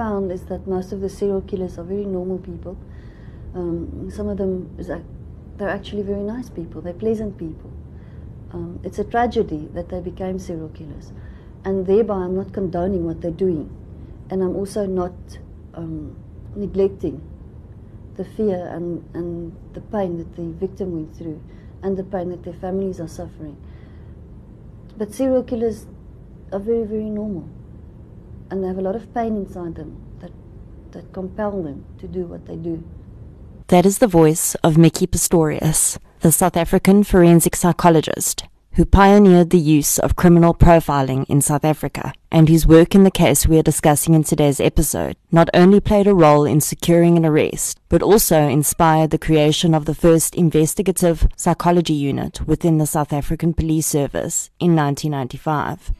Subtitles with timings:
[0.00, 2.74] found is that most of the serial killers are very normal people.
[3.54, 4.54] Um, some of them,
[5.58, 7.70] they're actually very nice people, they're pleasant people.
[8.54, 11.12] Um, it's a tragedy that they became serial killers.
[11.66, 13.68] And thereby, I'm not condoning what they're doing.
[14.30, 15.12] And I'm also not
[15.74, 16.16] um,
[16.56, 17.20] neglecting
[18.16, 21.42] the fear and, and the pain that the victim went through
[21.82, 23.56] and the pain that their families are suffering.
[24.96, 25.86] But serial killers
[26.52, 27.48] are very, very normal.
[28.50, 30.32] And they have a lot of pain inside them that,
[30.92, 32.82] that compel them to do what they do.
[33.68, 39.58] That is the voice of Micki Pistorius, the South African forensic psychologist who pioneered the
[39.58, 43.62] use of criminal profiling in South Africa, and whose work in the case we are
[43.62, 48.48] discussing in today's episode not only played a role in securing an arrest, but also
[48.48, 54.50] inspired the creation of the first investigative psychology unit within the South African Police Service
[54.60, 55.92] in 1995.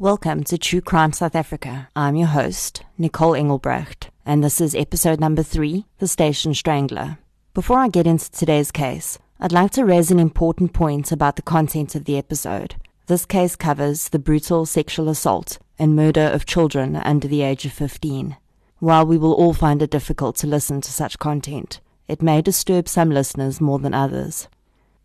[0.00, 1.90] Welcome to True Crime South Africa.
[1.94, 7.18] I'm your host, Nicole Engelbrecht, and this is episode number three The Station Strangler.
[7.52, 11.42] Before I get into today's case, I'd like to raise an important point about the
[11.42, 12.76] content of the episode.
[13.08, 17.74] This case covers the brutal sexual assault and murder of children under the age of
[17.74, 18.38] 15.
[18.78, 22.88] While we will all find it difficult to listen to such content, it may disturb
[22.88, 24.48] some listeners more than others.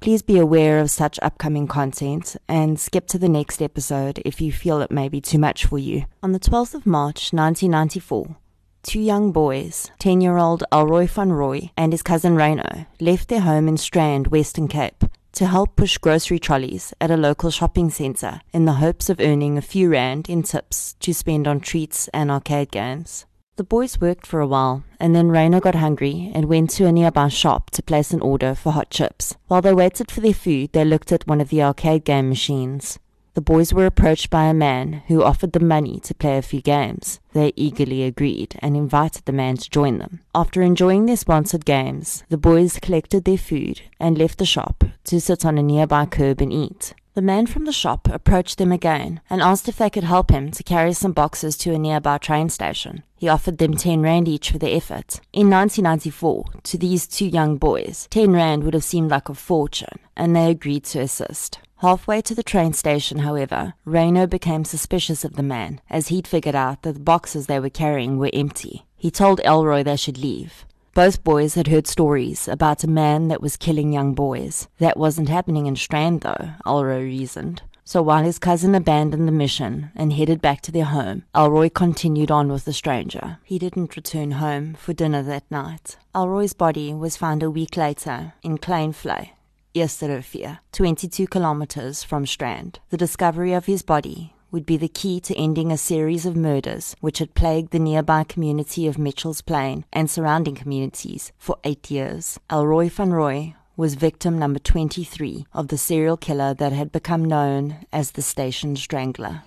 [0.02, 4.52] Please be aware of such upcoming content and skip to the next episode if you
[4.52, 6.06] feel it may be too much for you.
[6.22, 8.36] On the 12th of March 1994,
[8.84, 13.42] two young boys, 10 year old Elroy van Roy and his cousin Reno, left their
[13.42, 18.42] home in Strand, Western Cape, to help push grocery trolleys at a local shopping centre
[18.54, 22.30] in the hopes of earning a few rand in tips to spend on treats and
[22.30, 23.26] arcade games.
[23.58, 26.92] The boys worked for a while, and then Reno got hungry and went to a
[26.92, 29.38] nearby shop to place an order for hot chips.
[29.48, 33.00] While they waited for their food, they looked at one of the arcade game machines.
[33.34, 36.62] The boys were approached by a man who offered them money to play a few
[36.62, 37.22] games.
[37.32, 40.20] They eagerly agreed and invited the man to join them.
[40.34, 45.22] After enjoying their sponsored games, the boys collected their food and left the shop to
[45.22, 46.94] sit on a nearby curb and eat.
[47.16, 50.52] The man from the shop approached them again and asked if they could help him
[50.52, 53.04] to carry some boxes to a nearby train station.
[53.16, 55.22] He offered them 10 Rand each for the effort.
[55.32, 59.98] In 1994, to these two young boys, 10 Rand would have seemed like a fortune,
[60.18, 61.60] and they agreed to assist.
[61.78, 66.54] Halfway to the train station, however, Reno became suspicious of the man, as he'd figured
[66.56, 68.88] out that the boxes they were carrying were empty.
[68.98, 70.66] He told Elroy they should leave.
[70.96, 74.70] Both boys had heard stories about a man that was killing young boys.
[74.78, 77.64] That wasn't happening in Strand, though, Elroy reasoned.
[77.84, 82.32] So while his cousin abandoned the mission and headed back to their home, Elroy continued
[82.32, 83.40] on with the stranger.
[83.44, 85.98] He didn't return home for dinner that night.
[86.16, 89.32] Elroy's body was found a week later in Kleinvlei,
[89.76, 92.80] Eersterivier, 22 kilometers from Strand.
[92.90, 96.96] The discovery of his body would be the key to ending a series of murders
[97.02, 102.40] which had plagued the nearby community of Mitchell's Plain and surrounding communities for eight years.
[102.50, 107.86] Elroy van Roy was victim number 23 of the serial killer that had become known
[107.92, 109.42] as the Station Strangler.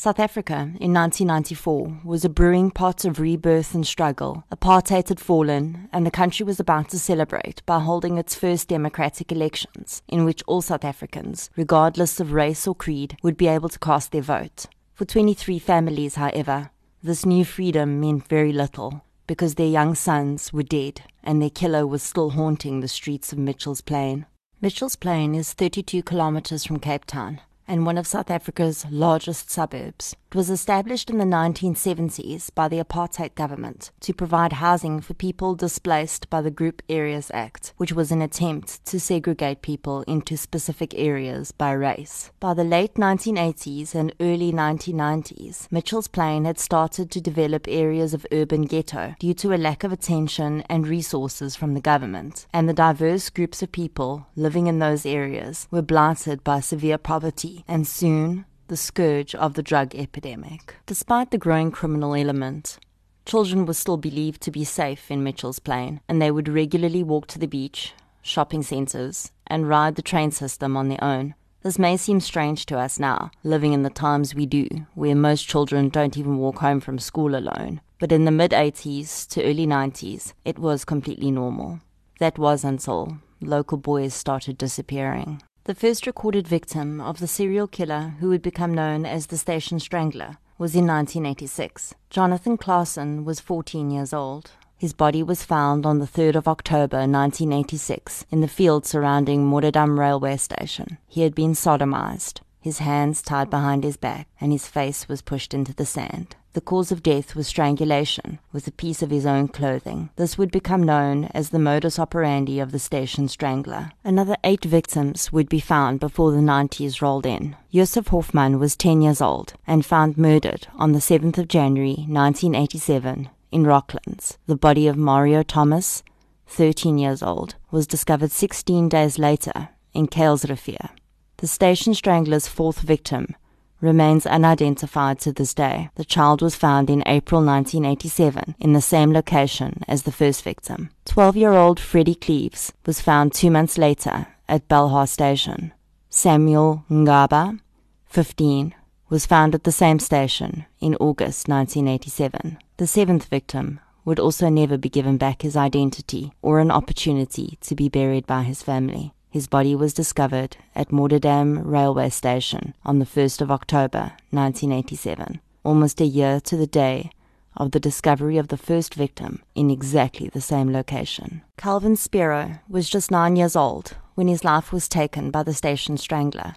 [0.00, 4.44] South Africa in 1994 was a brewing pot of rebirth and struggle.
[4.52, 9.32] Apartheid had fallen, and the country was about to celebrate by holding its first democratic
[9.32, 13.78] elections, in which all South Africans, regardless of race or creed, would be able to
[13.80, 14.66] cast their vote.
[14.94, 16.70] For 23 families, however,
[17.02, 21.84] this new freedom meant very little because their young sons were dead and their killer
[21.84, 24.26] was still haunting the streets of Mitchell's Plain.
[24.60, 30.16] Mitchell's Plain is 32 kilometers from Cape Town and one of South Africa's largest suburbs.
[30.30, 35.54] It was established in the 1970s by the apartheid government to provide housing for people
[35.54, 40.92] displaced by the Group Areas Act, which was an attempt to segregate people into specific
[40.94, 42.30] areas by race.
[42.40, 48.26] By the late 1980s and early 1990s, Mitchell's Plain had started to develop areas of
[48.30, 52.74] urban ghetto due to a lack of attention and resources from the government, and the
[52.74, 58.44] diverse groups of people living in those areas were blighted by severe poverty and soon
[58.68, 60.76] the scourge of the drug epidemic.
[60.86, 62.78] Despite the growing criminal element,
[63.24, 67.26] children were still believed to be safe in Mitchell's Plain, and they would regularly walk
[67.28, 71.34] to the beach, shopping centres, and ride the train system on their own.
[71.62, 75.48] This may seem strange to us now, living in the times we do, where most
[75.48, 77.80] children don't even walk home from school alone.
[77.98, 81.80] But in the mid 80s to early 90s, it was completely normal.
[82.20, 85.42] That was until local boys started disappearing.
[85.68, 89.78] The first recorded victim of the serial killer who would become known as the Station
[89.78, 91.94] Strangler was in 1986.
[92.08, 94.52] Jonathan Claassen was 14 years old.
[94.78, 99.98] His body was found on the 3rd of October 1986 in the field surrounding Modderdam
[100.00, 100.96] railway station.
[101.06, 105.54] He had been sodomized, his hands tied behind his back, and his face was pushed
[105.54, 106.36] into the sand.
[106.54, 110.10] The cause of death was strangulation with a piece of his own clothing.
[110.16, 113.92] This would become known as the modus operandi of the station strangler.
[114.02, 117.54] Another eight victims would be found before the 90s rolled in.
[117.72, 123.28] Josef Hoffman was 10 years old and found murdered on the 7th of January 1987
[123.52, 124.36] in Rocklands.
[124.46, 126.02] The body of Mario Thomas,
[126.48, 130.90] 13 years old, was discovered 16 days later in Kuilsrivier.
[131.38, 133.36] The station strangler's fourth victim
[133.80, 135.88] remains unidentified to this day.
[135.94, 140.90] The child was found in April 1987 in the same location as the first victim.
[141.04, 145.72] 12 year old Freddie Cleves was found two months later at Belhar Station.
[146.10, 147.60] Samuel Ngaba,
[148.06, 148.74] 15,
[149.08, 152.58] was found at the same station in August 1987.
[152.78, 157.76] The seventh victim would also never be given back his identity or an opportunity to
[157.76, 159.14] be buried by his family.
[159.30, 166.00] His body was discovered at Modderdam railway station on the 1st of October 1987, almost
[166.00, 167.10] a year to the day
[167.56, 171.42] of the discovery of the first victim in exactly the same location.
[171.58, 175.98] Calvin Spiro was just nine years old when his life was taken by the station
[175.98, 176.54] strangler.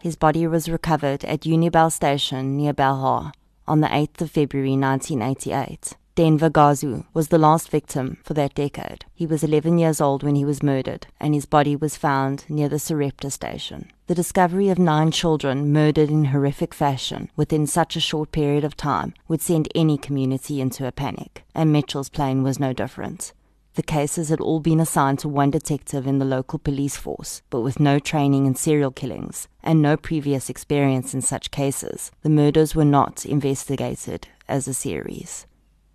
[0.00, 3.32] His body was recovered at Unibel station near Belhar
[3.66, 5.94] on the 8th of February 1988.
[6.14, 9.06] Denver Gazu was the last victim for that decade.
[9.14, 12.68] He was 11 years old when he was murdered, and his body was found near
[12.68, 13.90] the Sarepta station.
[14.08, 18.76] The discovery of nine children murdered in horrific fashion within such a short period of
[18.76, 23.32] time would send any community into a panic, and Mitchell's Plain was no different.
[23.74, 27.62] The cases had all been assigned to one detective in the local police force, but
[27.62, 32.74] with no training in serial killings and no previous experience in such cases, the murders
[32.74, 35.46] were not investigated as a series.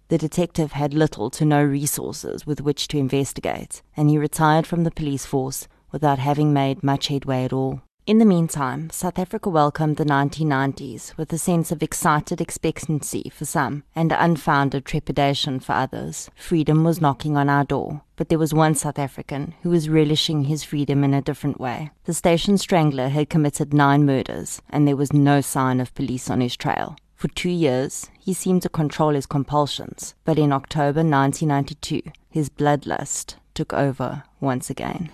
[0.09, 4.85] The detective had little to no resources with which to investigate, and he retired from
[4.85, 7.81] the police force without having made much headway at all.
[8.05, 13.43] In the meantime, South Africa welcomed the 1990s with a sense of excited expectancy for
[13.43, 16.29] some and unfounded trepidation for others.
[16.33, 20.45] Freedom was knocking on our door, but there was one South African who was relishing
[20.45, 21.91] his freedom in a different way.
[22.05, 26.39] The station strangler had committed nine murders, and there was no sign of police on
[26.39, 26.95] his trail.
[27.17, 33.37] For two years, he seemed to control his compulsions, but in October 1992, his bloodlust
[33.55, 35.09] took over once again.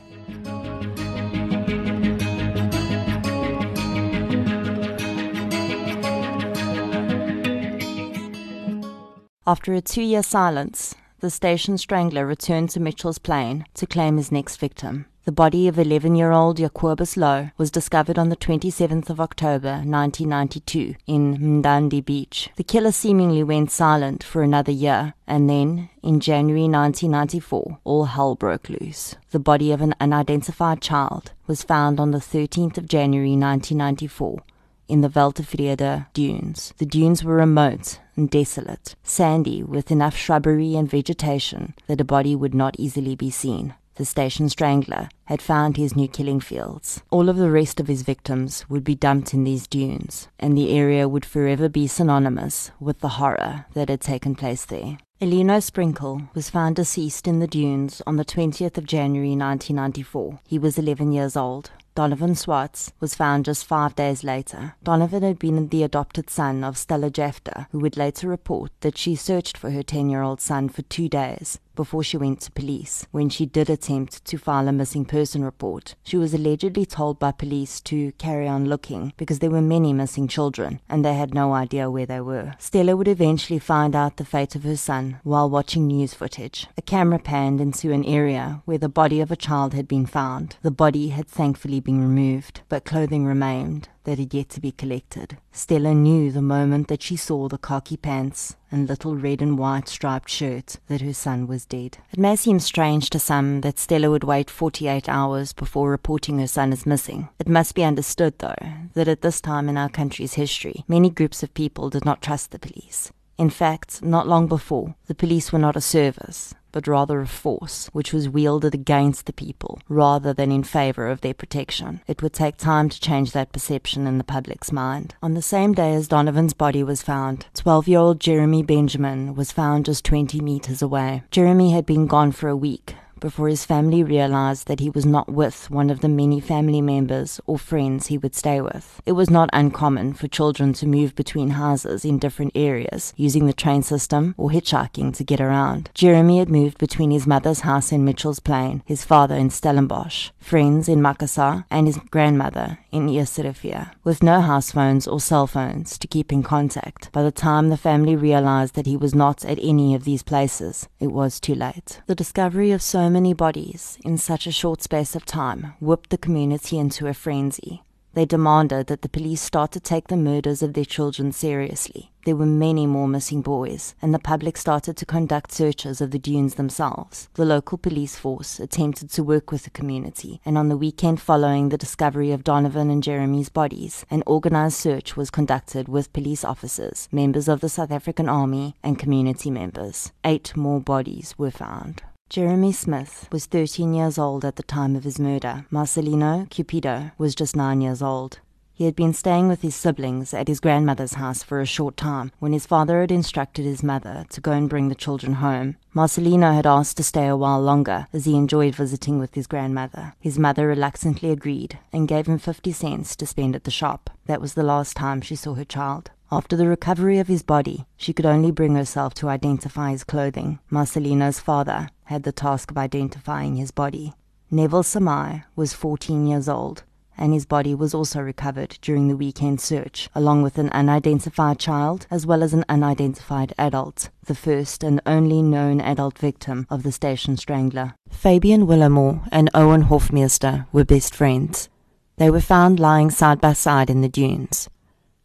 [9.48, 14.30] After a two year silence, the station strangler returned to Mitchell's Plain to claim his
[14.30, 15.06] next victim.
[15.26, 19.76] The body of 11 year old Jacobus Lowe was discovered on the 27th of October
[19.76, 22.50] 1992 in Mnandi Beach.
[22.58, 28.36] The killer seemingly went silent for another year, and then, in January 1994, all hell
[28.36, 29.16] broke loose.
[29.32, 34.44] The body of an unidentified child was found on the 13th of January 1994
[34.90, 36.74] in the Weltevrede dunes.
[36.80, 42.36] The dunes were remote and desolate, sandy with enough shrubbery and vegetation that a body
[42.36, 47.02] would not easily be seen the station strangler, had found his new killing fields.
[47.10, 50.72] All of the rest of his victims would be dumped in these dunes, and the
[50.72, 54.98] area would forever be synonymous with the horror that had taken place there.
[55.22, 60.40] Elino Sprinkle was found deceased in the dunes on the 20th of January 1994.
[60.46, 61.72] He was 11 years old.
[61.96, 64.76] Donovan Swartz was found just five days later.
[64.84, 69.16] Donovan had been the adopted son of Stella Jefter, who would later report that she
[69.16, 73.06] searched for her 10 year old son for two days before she went to police.
[73.12, 77.32] When she did attempt to file a missing person report, she was allegedly told by
[77.32, 81.54] police to carry on looking because there were many missing children and they had no
[81.54, 82.54] idea where they were.
[82.60, 86.68] Stella would eventually find out the fate of her son while watching news footage.
[86.78, 90.58] A camera panned into an area where the body of a child had been found.
[90.62, 95.38] The body had thankfully been removed, but clothing remained that had yet to be collected.
[95.52, 99.88] Stella knew the moment that she saw the khaki pants and little red and white
[99.88, 101.98] striped shirt that her son was dead.
[102.12, 106.48] It may seem strange to some that Stella would wait 48 hours before reporting her
[106.48, 107.30] son as missing.
[107.40, 108.56] It must be understood, though,
[108.94, 112.52] that at this time in our country's history, many groups of people did not trust
[112.52, 113.12] the police.
[113.38, 117.90] In fact, not long before, the police were not a service, but rather a force
[117.94, 122.02] which was wielded against the people rather than in favor of their protection.
[122.08, 125.16] It would take time to change that perception in the public's mind.
[125.22, 129.52] On the same day as Donovan's body was found, 12 year old Jeremy Benjamin was
[129.52, 131.24] found just 20 meters away.
[131.32, 135.30] Jeremy had been gone for a week before his family realized that he was not
[135.30, 139.02] with one of the many family members or friends he would stay with.
[139.06, 143.54] It was not uncommon for children to move between houses in different areas using the
[143.54, 145.90] train system or hitchhiking to get around.
[145.94, 150.90] Jeremy had moved between his mother's house in Mitchell's Plain, his father in Stellenbosch, friends
[150.90, 156.08] in Macassar, and his grandmother in Eersterivier, with no house phones or cell phones to
[156.08, 157.10] keep in contact.
[157.14, 160.90] By the time the family realized that he was not at any of these places,
[161.00, 162.02] it was too late.
[162.08, 166.18] The discovery of so many bodies in such a short space of time whipped the
[166.18, 167.84] community into a frenzy.
[168.16, 172.12] They demanded that the police start to take the murders of their children seriously.
[172.26, 176.20] There were many more missing boys, and the public started to conduct searches of the
[176.20, 177.28] dunes themselves.
[177.34, 181.70] The local police force attempted to work with the community, and on the weekend following
[181.70, 187.10] the discovery of Donovan and Jeremy's bodies, an organized search was conducted with police officers,
[187.12, 190.12] members of the South African Army, and community members.
[190.24, 192.04] Eight more bodies were found.
[192.34, 195.68] Jeremy Smith was 13 years old at the time of his murder.
[195.70, 198.40] Marcelino Cupido was just 9 years old.
[198.74, 202.32] He had been staying with his siblings at his grandmother's house for a short time
[202.40, 205.76] when his father had instructed his mother to go and bring the children home.
[205.94, 210.16] Marcelino had asked to stay a while longer as he enjoyed visiting with his grandmother.
[210.20, 214.10] His mother reluctantly agreed and gave him 50 cents to spend at the shop.
[214.26, 216.10] That was the last time she saw her child.
[216.32, 220.58] After the recovery of his body, she could only bring herself to identify his clothing.
[220.72, 224.14] Marcelino's father had the task of identifying his body.
[224.52, 226.84] Neville Samai was 14 years old,
[227.18, 232.08] and his body was also recovered during the weekend search, along with an unidentified child
[232.12, 236.92] as well as an unidentified adult, the first and only known adult victim of the
[236.92, 237.96] station strangler.
[238.10, 241.70] Fabian Willamore and Owen Hofmeister were best friends.
[242.18, 244.70] They were found lying side by side in the dunes.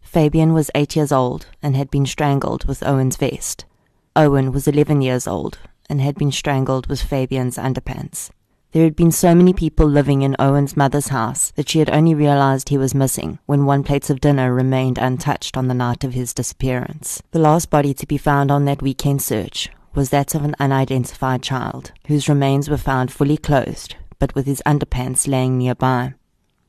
[0.01, 3.67] Fabian was eight years old and had been strangled with Owen's vest.
[4.17, 5.59] Owen was 11 years old
[5.89, 8.31] and had been strangled with Fabian's underpants.
[8.73, 12.15] There had been so many people living in Owen's mother's house that she had only
[12.15, 16.13] realized he was missing when one plate of dinner remained untouched on the night of
[16.13, 17.23] his disappearance.
[17.31, 21.43] The last body to be found on that weekend search was that of an unidentified
[21.43, 26.13] child, whose remains were found fully clothed, but with his underpants laying nearby.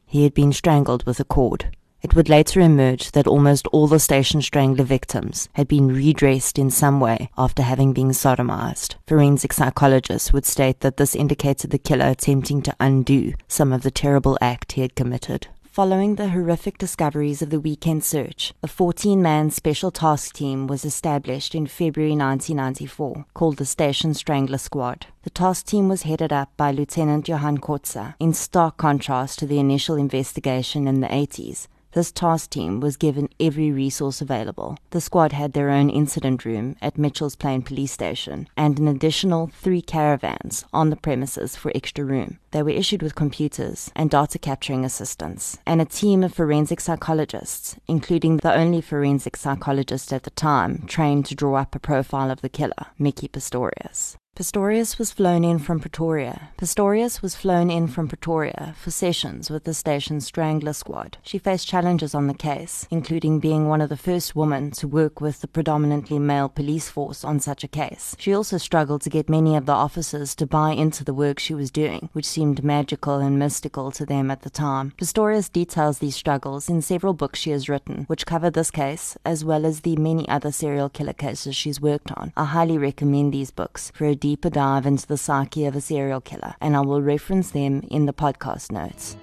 [0.05, 1.75] He had been strangled with a cord.
[2.01, 6.71] It would later emerge that almost all the station strangler victims had been redressed in
[6.71, 8.95] some way after having been sodomized.
[9.05, 13.91] Forensic psychologists would state that this indicated the killer attempting to undo some of the
[13.91, 15.47] terrible act he had committed.
[15.63, 20.83] Following the horrific discoveries of the weekend search, a 14 man special task team was
[20.83, 25.05] established in February 1994 called the Station Strangler Squad.
[25.23, 29.59] The task team was headed up by Lieutenant Johann Kotze, in stark contrast to the
[29.59, 34.77] initial investigation in the 80s this task team was given every resource available.
[34.91, 39.51] The squad had their own incident room at Mitchell's Plain Police Station and an additional
[39.53, 42.39] three caravans on the premises for extra room.
[42.51, 47.77] They were issued with computers and data capturing assistants, and a team of forensic psychologists,
[47.87, 52.41] including the only forensic psychologist at the time trained to draw up a profile of
[52.41, 54.17] the killer, Micki Pistorius.
[54.39, 56.51] Pistorius was flown in from Pretoria.
[56.57, 61.17] Pistorius was flown in from Pretoria for sessions with the station's Strangler Squad.
[61.23, 65.19] She faced challenges on the case, including being one of the first women to work
[65.19, 68.15] with the predominantly male police force on such a case.
[68.17, 71.53] She also struggled to get many of the officers to buy into the work she
[71.53, 74.93] was doing, which seemed magical and mystical to them at the time.
[74.97, 79.43] Pistorius details these struggles in several books she has written, which cover this case, as
[79.43, 82.31] well as the many other serial killer cases she's worked on.
[82.37, 86.21] I highly recommend these books for a deeper dive into the psyche of a serial
[86.21, 89.17] killer, and I will reference them in the podcast notes.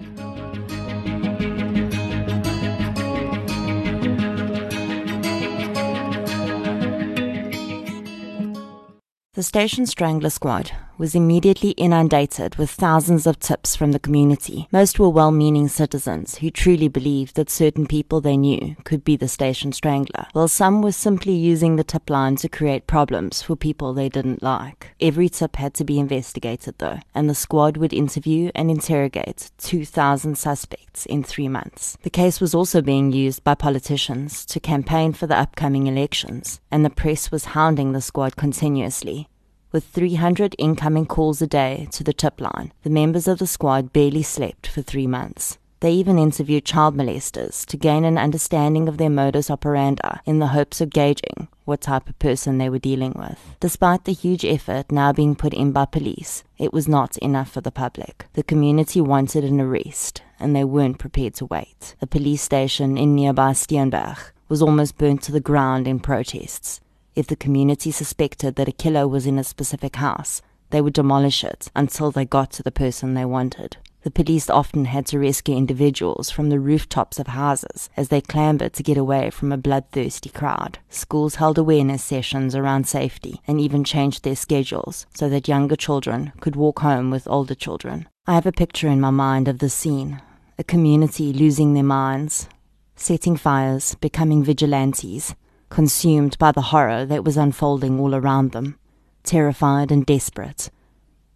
[9.33, 14.67] The Station Strangler Squad was immediately inundated with thousands of tips from the community.
[14.71, 19.15] Most were well meaning citizens who truly believed that certain people they knew could be
[19.15, 23.55] the station strangler, while some were simply using the tip line to create problems for
[23.55, 24.89] people they didn't like.
[24.99, 30.37] Every tip had to be investigated though, and the squad would interview and interrogate 2,000
[30.37, 31.97] suspects in three months.
[32.01, 36.83] The case was also being used by politicians to campaign for the upcoming elections, and
[36.83, 39.29] the press was hounding the squad continuously.
[39.71, 43.91] With 300 incoming calls a day to the tip line, the members of the squad
[43.91, 45.57] barely slept for three months.
[45.81, 50.47] They even interviewed child molesters to gain an understanding of their modus operandi in the
[50.47, 53.39] hopes of gauging what type of person they were dealing with.
[53.59, 57.61] Despite the huge effort now being put in by police, it was not enough for
[57.61, 58.25] the public.
[58.33, 61.95] The community wanted an arrest, and they weren't prepared to wait.
[62.01, 66.79] A police station in nearby Steenberg was almost burnt to the ground in protests.
[67.17, 71.43] If the community suspected that a killer was in a specific house, they would demolish
[71.43, 73.77] it until they got to the person they wanted.
[74.03, 78.73] The police often had to rescue individuals from the rooftops of houses as they clambered
[78.73, 80.77] to get away from a bloodthirsty crowd.
[80.89, 86.33] Schools held awareness sessions around safety and even changed their schedules so that younger children
[86.39, 88.07] could walk home with older children.
[88.27, 90.21] I have a picture in my mind of the scene
[90.59, 92.47] a community losing their minds,
[92.95, 95.33] setting fires, becoming vigilantes,
[95.69, 98.77] consumed by the horror that was unfolding all around them,
[99.23, 100.69] terrified and desperate.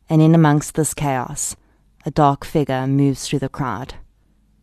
[0.09, 1.55] And in amongst this chaos,
[2.05, 3.95] a dark figure moves through the crowd.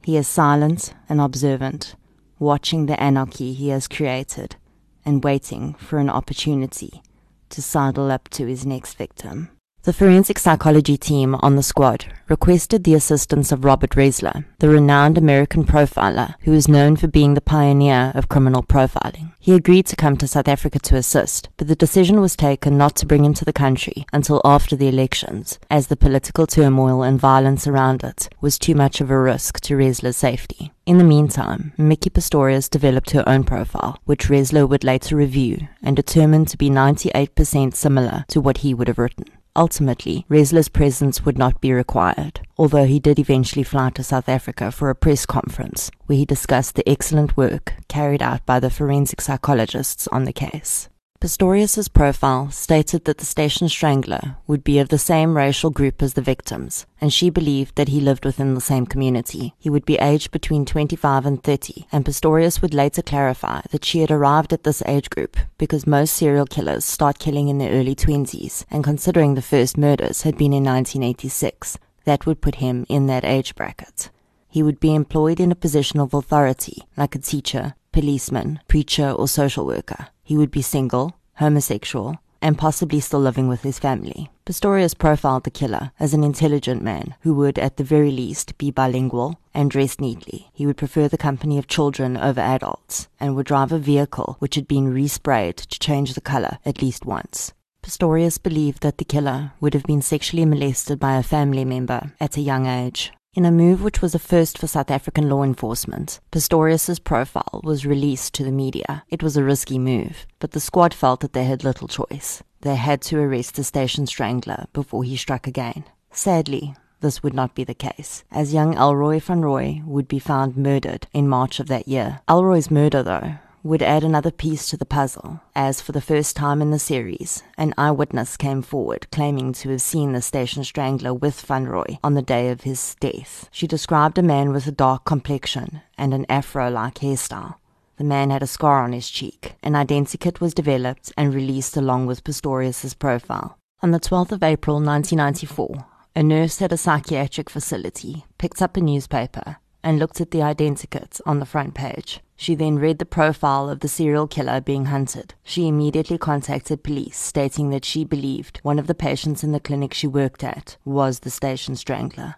[0.03, 1.95] He is silent and observant,
[2.39, 4.57] watching the anarchy he has created
[5.05, 7.03] and waiting for an opportunity
[7.51, 9.51] to sidle up to his next victim.
[9.89, 15.17] The forensic psychology team on the squad requested the assistance of Robert Ressler, the renowned
[15.17, 19.33] American profiler who is known for being the pioneer of criminal profiling.
[19.41, 22.97] He agreed to come to South Africa to assist, but the decision was taken not
[22.97, 27.19] to bring him to the country until after the elections, as the political turmoil and
[27.19, 30.71] violence around it was too much of a risk to Ressler's safety.
[30.85, 35.97] In the meantime, Micki Pistorius developed her own profile, which Ressler would later review and
[35.97, 39.25] determine to be 98% similar to what he would have written.
[39.59, 44.71] Ultimately, Ressler's presence would not be required, although he did eventually fly to South Africa
[44.71, 49.21] for a press conference where he discussed the excellent work carried out by the forensic
[49.21, 50.88] psychologists on the case.
[51.21, 56.15] Pistorius's profile stated that the station strangler would be of the same racial group as
[56.15, 59.53] the victims, and she believed that he lived within the same community.
[59.59, 63.99] He would be aged between 25 and 30, and Pistorius would later clarify that she
[63.99, 67.97] had arrived at this age group because most serial killers start killing in their early
[67.97, 73.07] 20s, and considering the first murders had been in 1986, that would put him in
[73.09, 74.11] that age bracket.
[74.47, 79.27] He would be employed in a position of authority, like a teacher, policeman, preacher, or
[79.27, 80.07] social worker.
[80.29, 84.29] He would be single, homosexual, and possibly still living with his family.
[84.45, 88.71] Pistorius profiled the killer as an intelligent man who would, at the very least, be
[88.71, 90.51] bilingual and dress neatly.
[90.53, 94.57] He would prefer the company of children over adults and would drive a vehicle which
[94.57, 97.55] had been resprayed to change the color at least once.
[97.83, 102.37] Pistorius believed that the killer would have been sexually molested by a family member at
[102.37, 103.13] a young age.
[103.39, 107.87] In a move which was a first for South African law enforcement, Pistorius's profile was
[107.87, 109.05] released to the media.
[109.11, 112.43] It was a risky move, but the squad felt that they had little choice.
[112.63, 115.85] They had to arrest the station strangler before he struck again.
[116.11, 120.57] Sadly, this would not be the case, as young Elroy van Roy would be found
[120.57, 122.19] murdered in March of that year.
[122.29, 123.35] Elroy's murder, though,
[123.69, 127.43] would add another piece to the puzzle, as for the first time in the series,
[127.59, 132.15] an eyewitness came forward claiming to have seen the station strangler with Van Roy on
[132.15, 133.47] the day of his death.
[133.53, 137.57] She described a man with a dark complexion and an afro like hairstyle.
[137.99, 139.57] The man had a scar on his cheek.
[139.63, 143.59] An identikit was developed and released along with Pistorius's profile.
[143.83, 145.85] On the 12th of April 1994,
[146.17, 151.21] a nurse at a psychiatric facility picked up a newspaper and looked at the identikit
[151.27, 152.21] on the front page.
[152.37, 155.35] She then read the profile of the serial killer being hunted.
[155.43, 159.93] She immediately contacted police, stating that she believed one of the patients in the clinic
[159.93, 162.37] she worked at was the station strangler.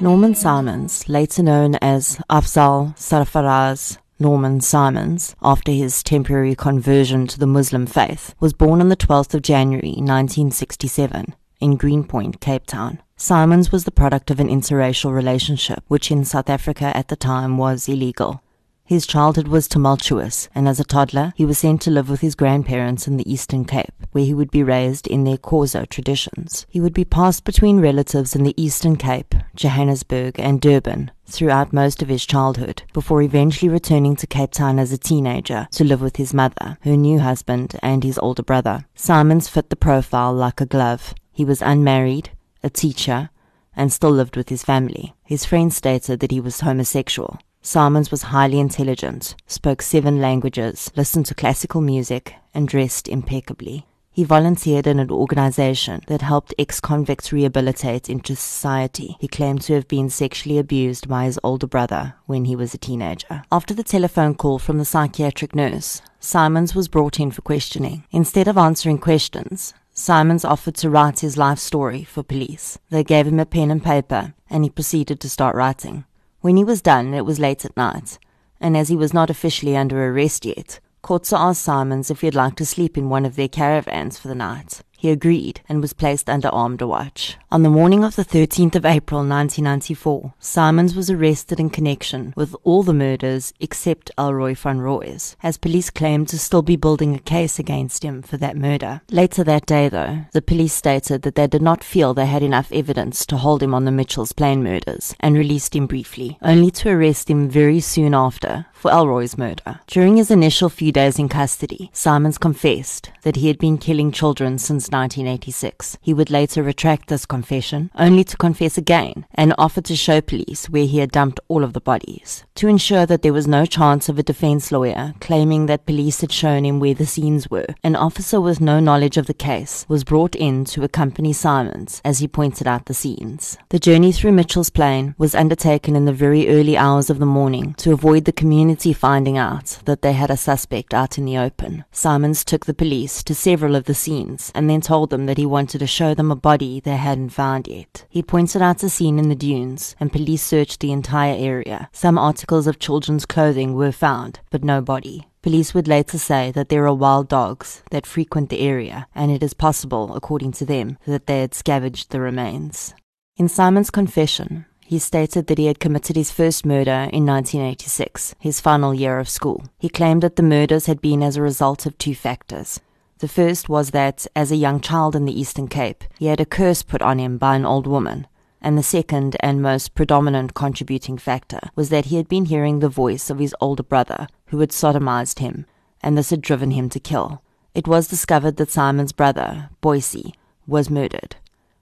[0.00, 7.46] Norman Simons, later known as Afzal Sarfaraz, Norman Simons, after his temporary conversion to the
[7.46, 13.02] Muslim faith, was born on the 12th of January 1967 in Greenpoint, Cape Town.
[13.18, 17.58] Simons was the product of an interracial relationship, which in South Africa at the time
[17.58, 18.42] was illegal.
[18.84, 22.34] His childhood was tumultuous, and as a toddler, he was sent to live with his
[22.34, 26.64] grandparents in the Eastern Cape, where he would be raised in their Xhosa traditions.
[26.70, 32.02] He would be passed between relatives in the Eastern Cape, Johannesburg, and Durban throughout most
[32.02, 36.16] of his childhood, before eventually returning to Cape Town as a teenager to live with
[36.16, 38.86] his mother, her new husband, and his older brother.
[38.94, 41.14] Simons fit the profile like a glove.
[41.32, 42.30] He was unmarried,
[42.62, 43.30] a teacher,
[43.76, 45.14] and still lived with his family.
[45.24, 47.38] His friends stated that he was homosexual.
[47.60, 53.86] Simons was highly intelligent, spoke seven languages, listened to classical music, and dressed impeccably.
[54.16, 59.18] He volunteered in an organization that helped ex convicts rehabilitate into society.
[59.20, 62.78] He claimed to have been sexually abused by his older brother when he was a
[62.78, 63.42] teenager.
[63.52, 68.04] After the telephone call from the psychiatric nurse, Simons was brought in for questioning.
[68.10, 72.78] Instead of answering questions, Simons offered to write his life story for police.
[72.88, 76.06] They gave him a pen and paper, and he proceeded to start writing.
[76.40, 78.18] When he was done, it was late at night,
[78.62, 82.56] and as he was not officially under arrest yet, Kotze asked Simons if he'd like
[82.56, 84.80] to sleep in one of their caravans for the night.
[85.06, 87.36] He agreed and was placed under armed watch.
[87.52, 92.56] On the morning of the 13th of April 1994, Simons was arrested in connection with
[92.64, 97.20] all the murders except Elroy van Roy's, as police claimed to still be building a
[97.20, 99.00] case against him for that murder.
[99.08, 102.72] Later that day, though, the police stated that they did not feel they had enough
[102.72, 106.90] evidence to hold him on the Mitchell's Plain murders and released him briefly, only to
[106.90, 109.80] arrest him very soon after for Elroy's murder.
[109.86, 114.58] During his initial few days in custody, Simons confessed that he had been killing children
[114.58, 115.98] since 1986.
[116.00, 120.70] He would later retract this confession, only to confess again and offer to show police
[120.70, 122.44] where he had dumped all of the bodies.
[122.56, 126.32] To ensure that there was no chance of a defense lawyer claiming that police had
[126.32, 130.04] shown him where the scenes were, an officer with no knowledge of the case was
[130.04, 133.58] brought in to accompany Simons as he pointed out the scenes.
[133.68, 137.74] The journey through Mitchell's Plain was undertaken in the very early hours of the morning
[137.74, 141.84] to avoid the community finding out that they had a suspect out in the open.
[141.92, 145.46] Simons took the police to several of the scenes and then told them that he
[145.46, 148.04] wanted to show them a body they hadn't found yet.
[148.08, 151.88] He pointed out a scene in the dunes and police searched the entire area.
[151.92, 155.28] Some articles of children's clothing were found, but no body.
[155.42, 159.44] Police would later say that there are wild dogs that frequent the area, and it
[159.44, 162.94] is possible, according to them, that they had scavenged the remains.
[163.36, 168.60] In Simon's confession, he stated that he had committed his first murder in 1986, his
[168.60, 169.64] final year of school.
[169.78, 172.80] He claimed that the murders had been as a result of two factors.
[173.18, 176.44] The first was that, as a young child in the Eastern Cape, he had a
[176.44, 178.26] curse put on him by an old woman.
[178.60, 182.88] And the second and most predominant contributing factor was that he had been hearing the
[182.88, 185.64] voice of his older brother, who had sodomized him,
[186.02, 187.42] and this had driven him to kill.
[187.74, 190.34] It was discovered that Simon's brother, Boise,
[190.66, 191.36] was murdered.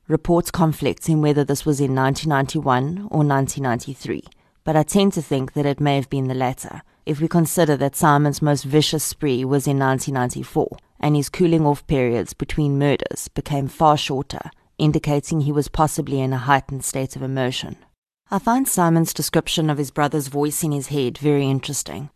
[0.06, 4.24] Reports conflict in whether this was in 1991 or 1993,
[4.64, 7.76] but I tend to think that it may have been the latter, if we consider
[7.76, 13.28] that Simon's most vicious spree was in 1994, and his cooling off periods between murders
[13.28, 17.76] became far shorter, indicating he was possibly in a heightened state of emotion.
[18.30, 22.08] I find Simon's description of his brother's voice in his head very interesting.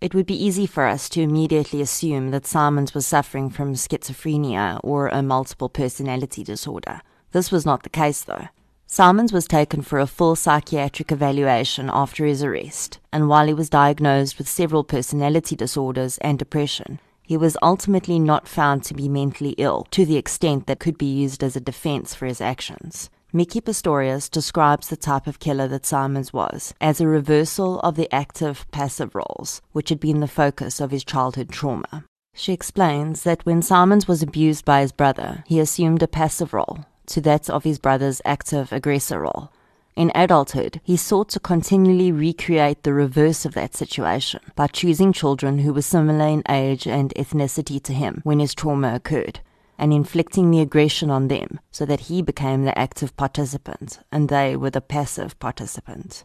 [0.00, 4.78] It would be easy for us to immediately assume that Simons was suffering from schizophrenia
[4.84, 7.00] or a multiple personality disorder.
[7.32, 8.46] This was not the case, though.
[8.90, 13.68] Simons was taken for a full psychiatric evaluation after his arrest, and while he was
[13.68, 19.54] diagnosed with several personality disorders and depression, he was ultimately not found to be mentally
[19.58, 23.10] ill to the extent that could be used as a defense for his actions.
[23.32, 28.12] Micki Pistorius describes the type of killer that Simons was as a reversal of the
[28.12, 32.06] active passive roles, which had been the focus of his childhood trauma.
[32.34, 36.86] She explains that when Simons was abused by his brother, he assumed a passive role,
[37.08, 39.50] to that of his brother's active aggressor role.
[39.96, 45.58] In adulthood, he sought to continually recreate the reverse of that situation by choosing children
[45.58, 49.40] who were similar in age and ethnicity to him when his trauma occurred,
[49.76, 54.54] and inflicting the aggression on them so that he became the active participant and they
[54.54, 56.24] were the passive participant.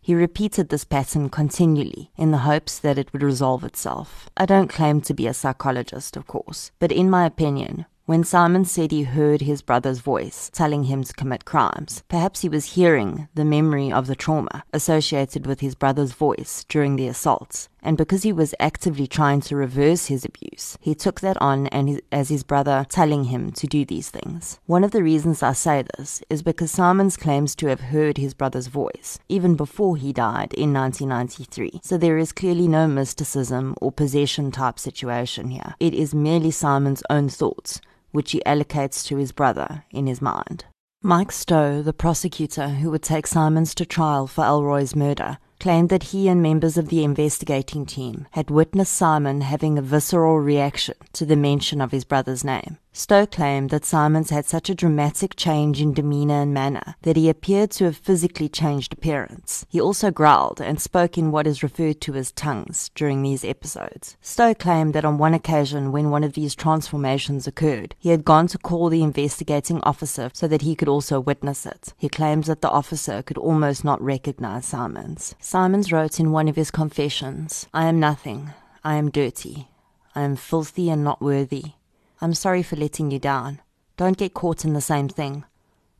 [0.00, 4.28] He repeated this pattern continually in the hopes that it would resolve itself.
[4.36, 8.64] I don't claim to be a psychologist, of course, but in my opinion, when Simon
[8.64, 13.28] said he heard his brother's voice telling him to commit crimes, perhaps he was hearing
[13.34, 17.68] the memory of the trauma associated with his brother's voice during the assaults.
[17.82, 21.88] And because he was actively trying to reverse his abuse, he took that on and
[21.88, 24.60] his, as his brother telling him to do these things.
[24.66, 28.34] One of the reasons I say this is because Simons claims to have heard his
[28.34, 31.80] brother's voice even before he died in 1993.
[31.82, 35.74] So there is clearly no mysticism or possession type situation here.
[35.80, 37.80] It is merely Simon's own thoughts
[38.12, 40.66] which he allocates to his brother in his mind.
[41.02, 46.10] Mike Stowe, the prosecutor who would take Simons to trial for Elroy's murder, claimed that
[46.10, 51.24] he and members of the investigating team had witnessed Simon having a visceral reaction to
[51.24, 52.78] the mention of his brother's name.
[52.94, 57.30] Stowe claimed that Simons had such a dramatic change in demeanor and manner that he
[57.30, 59.64] appeared to have physically changed appearance.
[59.70, 64.18] He also growled and spoke in what is referred to as tongues during these episodes.
[64.20, 68.46] Stowe claimed that on one occasion when one of these transformations occurred, he had gone
[68.48, 71.94] to call the investigating officer so that he could also witness it.
[71.96, 75.34] He claims that the officer could almost not recognize Simons.
[75.52, 78.52] Simons wrote in one of his confessions, I am nothing.
[78.82, 79.68] I am dirty.
[80.14, 81.74] I am filthy and not worthy.
[82.22, 83.60] I'm sorry for letting you down.
[83.98, 85.44] Don't get caught in the same thing.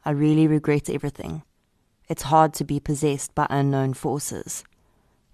[0.07, 1.43] I really regret everything.
[2.09, 4.65] It's hard to be possessed by unknown forces.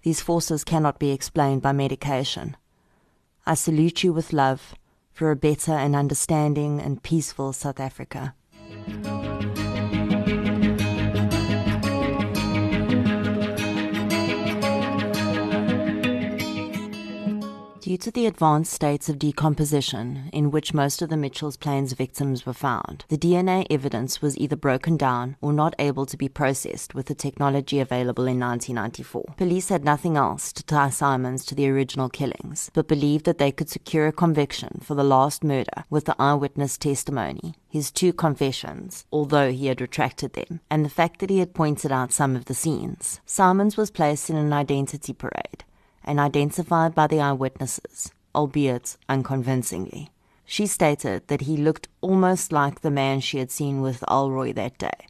[0.03, 2.57] These forces cannot be explained by medication.
[3.45, 4.75] I salute you with love
[5.13, 8.35] for a better and understanding and peaceful South Africa.
[17.89, 22.45] Due to the advanced states of decomposition in which most of the Mitchell's Plains victims
[22.45, 26.93] were found, the DNA evidence was either broken down or not able to be processed
[26.93, 29.33] with the technology available in 1994.
[29.37, 33.51] Police had nothing else to tie Simons to the original killings, but believed that they
[33.51, 39.05] could secure a conviction for the last murder with the eyewitness testimony his two confessions,
[39.11, 42.45] although he had retracted them, and the fact that he had pointed out some of
[42.45, 43.19] the scenes.
[43.25, 45.63] Simons was placed in an identity parade
[46.09, 50.09] and identified by the eyewitnesses, albeit unconvincingly.
[50.43, 54.79] She stated that he looked almost like the man she had seen with Elroy that
[54.79, 55.05] day,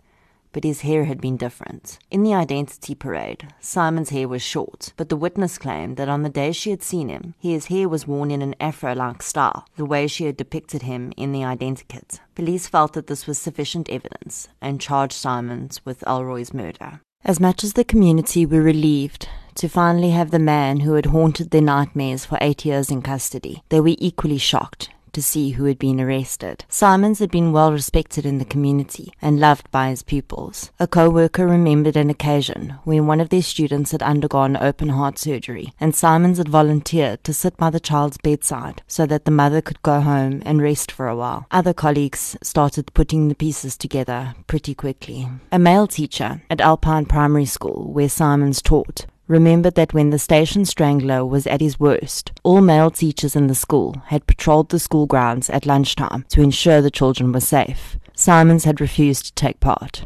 [0.52, 2.00] but his hair had been different.
[2.12, 6.30] In the identity parade, Simon's hair was short, but the witness claimed that on the
[6.30, 9.86] day she had seen him, his hair was worn in an afro like style, the
[9.86, 12.20] way she had depicted him in the identikit.
[12.36, 17.00] Police felt that this was sufficient evidence and charged Simons with Elroy's murder.
[17.24, 21.52] As much as the community were relieved to finally have the man who had haunted
[21.52, 25.78] their nightmares for eight years in custody, they were equally shocked to see who had
[25.78, 26.64] been arrested.
[26.70, 30.72] Simons had been well respected in the community and loved by his pupils.
[30.80, 35.74] A co-worker remembered an occasion when one of their students had undergone open heart surgery
[35.78, 39.82] and Simons had volunteered to sit by the child's bedside so that the mother could
[39.82, 41.48] go home and rest for a while.
[41.52, 45.28] Other colleagues started putting the pieces together pretty quickly.
[45.52, 50.66] A male teacher at Alpine Primary School where Simons taught remembered that when the station
[50.66, 55.06] strangler was at his worst, all male teachers in the school had patrolled the school
[55.06, 57.98] grounds at lunchtime to ensure the children were safe.
[58.16, 60.04] Simons had refused to take part.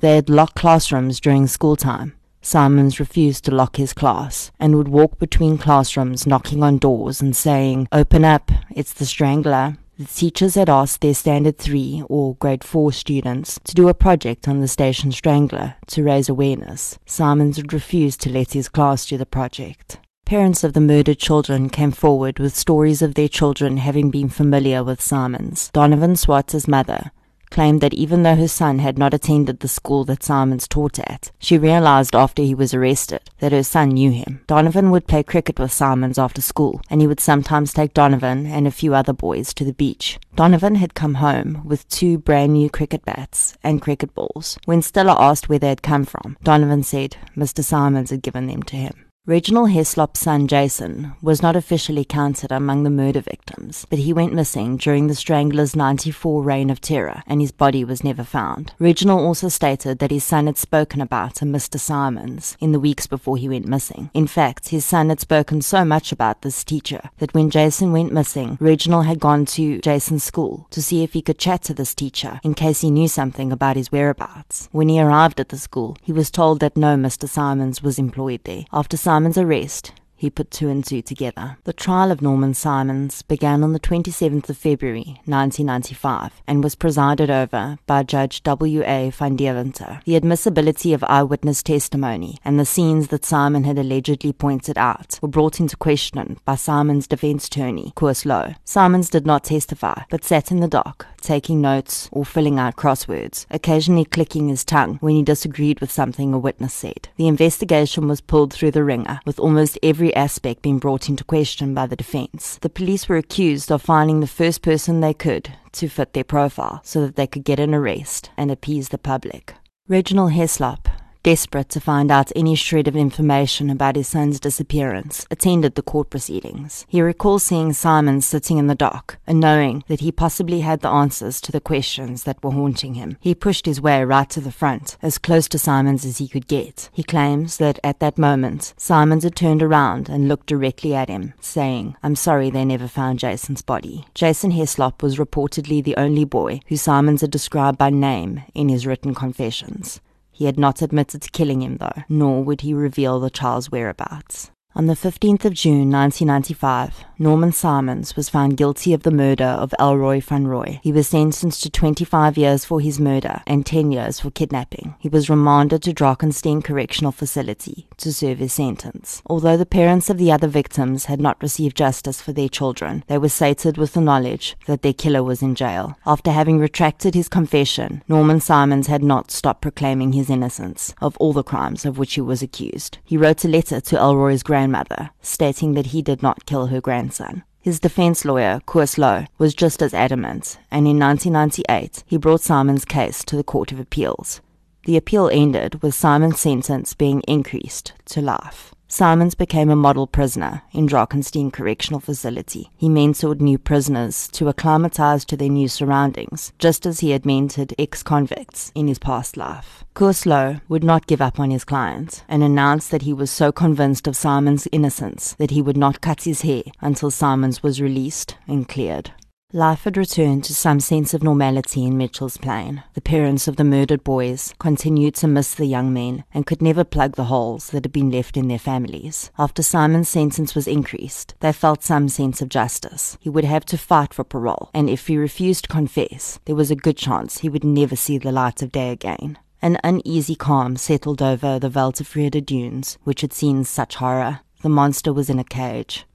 [0.00, 2.14] They had locked classrooms during school time.
[2.42, 7.36] Simons refused to lock his class and would walk between classrooms knocking on doors and
[7.36, 9.76] saying, Open up, it's the strangler.
[10.00, 14.48] The teachers had asked their Standard 3 or Grade 4 students to do a project
[14.48, 16.98] on the station strangler to raise awareness.
[17.04, 19.98] Simons had refused to let his class do the project.
[20.24, 24.82] Parents of the murdered children came forward with stories of their children having been familiar
[24.82, 25.68] with Simons.
[25.74, 27.10] Donovan Swartz's mother
[27.50, 31.30] claimed that even though her son had not attended the school that Simons taught at,
[31.38, 34.40] she realized after he was arrested that her son knew him.
[34.46, 38.66] Donovan would play cricket with Simons after school, and he would sometimes take Donovan and
[38.66, 40.18] a few other boys to the beach.
[40.36, 44.58] Donovan had come home with two brand new cricket bats and cricket balls.
[44.64, 47.64] When Stella asked where they had come from, Donovan said Mr.
[47.64, 49.09] Simons had given them to him.
[49.26, 54.32] Reginald Heslop's son Jason was not officially counted among the murder victims, but he went
[54.32, 58.72] missing during the Strangler's 94 reign of terror and his body was never found.
[58.78, 61.78] Reginald also stated that his son had spoken about a Mr.
[61.78, 64.10] Simons in the weeks before he went missing.
[64.14, 68.14] In fact, his son had spoken so much about this teacher that when Jason went
[68.14, 71.94] missing, Reginald had gone to Jason's school to see if he could chat to this
[71.94, 74.70] teacher in case he knew something about his whereabouts.
[74.72, 77.28] When he arrived at the school, he was told that no Mr.
[77.28, 78.64] Simons was employed there.
[78.72, 79.90] After Simon's arrest,
[80.20, 81.56] he put two and two together.
[81.64, 87.30] The trial of Norman Simons began on the 27th of February 1995 and was presided
[87.30, 89.10] over by Judge W.A.
[89.10, 90.02] van Deventer.
[90.04, 95.28] The admissibility of eyewitness testimony and the scenes that Simon had allegedly pointed out were
[95.28, 98.56] brought into question by Simon's defense attorney, Koos Louw.
[98.64, 103.46] Simons did not testify, but sat in the dock, taking notes or filling out crosswords,
[103.50, 107.08] occasionally clicking his tongue when he disagreed with something a witness said.
[107.16, 111.74] The investigation was pulled through the ringer, with almost every aspect being brought into question
[111.74, 112.58] by the defense.
[112.60, 116.80] The police were accused of finding the first person they could to fit their profile
[116.84, 119.54] so that they could get an arrest and appease the public.
[119.88, 120.86] Reginald Heslop
[121.22, 126.10] desperate to find out any shred of information about his son's disappearance, attended the court
[126.10, 126.86] proceedings.
[126.88, 130.88] He recalls seeing Simon sitting in the dock and knowing that he possibly had the
[130.88, 133.16] answers to the questions that were haunting him.
[133.20, 136.46] He pushed his way right to the front, as close to Simon's as he could
[136.46, 136.90] get.
[136.92, 141.34] He claims that at that moment, Simons had turned around and looked directly at him,
[141.40, 144.06] saying, I'm sorry they never found Jason's body.
[144.14, 148.86] Jason Heslop was reportedly the only boy who Simons had described by name in his
[148.86, 150.00] written confessions.
[150.40, 154.50] He had not admitted to killing him, though, nor would he reveal the child's whereabouts.
[154.74, 159.74] On the 15th of June 1995, Norman Simons was found guilty of the murder of
[159.78, 160.80] Elroy van Roy.
[160.82, 164.94] He was sentenced to 25 years for his murder and 10 years for kidnapping.
[164.98, 169.22] He was remanded to Drakenstein Correctional Facility to serve his sentence.
[169.26, 173.18] Although the parents of the other victims had not received justice for their children, they
[173.18, 175.96] were sated with the knowledge that their killer was in jail.
[176.06, 181.32] After having retracted his confession, Norman Simons had not stopped proclaiming his innocence of all
[181.32, 182.98] the crimes of which he was accused.
[183.04, 187.44] He wrote a letter to Elroy's grandmother stating that he did not kill her grandson.
[187.62, 192.86] His defense lawyer, Koos Louw, was just as adamant, and in 1998 he brought Simon's
[192.86, 194.40] case to the Court of Appeals.
[194.84, 198.74] The appeal ended with Simon's sentence being increased to life.
[198.88, 202.70] Simons became a model prisoner in Drakenstein Correctional Facility.
[202.76, 207.72] He mentored new prisoners to acclimatize to their new surroundings, just as he had mentored
[207.78, 209.84] ex-convicts in his past life.
[209.94, 213.52] Koos Louw would not give up on his client and announced that he was so
[213.52, 218.36] convinced of Simons' innocence that he would not cut his hair until Simons was released
[218.48, 219.12] and cleared.
[219.52, 222.84] Life had returned to some sense of normality in Mitchell's Plain.
[222.94, 226.84] The parents of the murdered boys continued to miss the young men and could never
[226.84, 229.32] plug the holes that had been left in their families.
[229.36, 233.18] After Simon's sentence was increased, they felt some sense of justice.
[233.18, 236.70] He would have to fight for parole, and if he refused to confess, there was
[236.70, 239.36] a good chance he would never see the light of day again.
[239.60, 244.42] An uneasy calm settled over the Weltevrede dunes, which had seen such horror.
[244.62, 246.06] The monster was in a cage.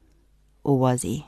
[0.63, 1.26] Or was he?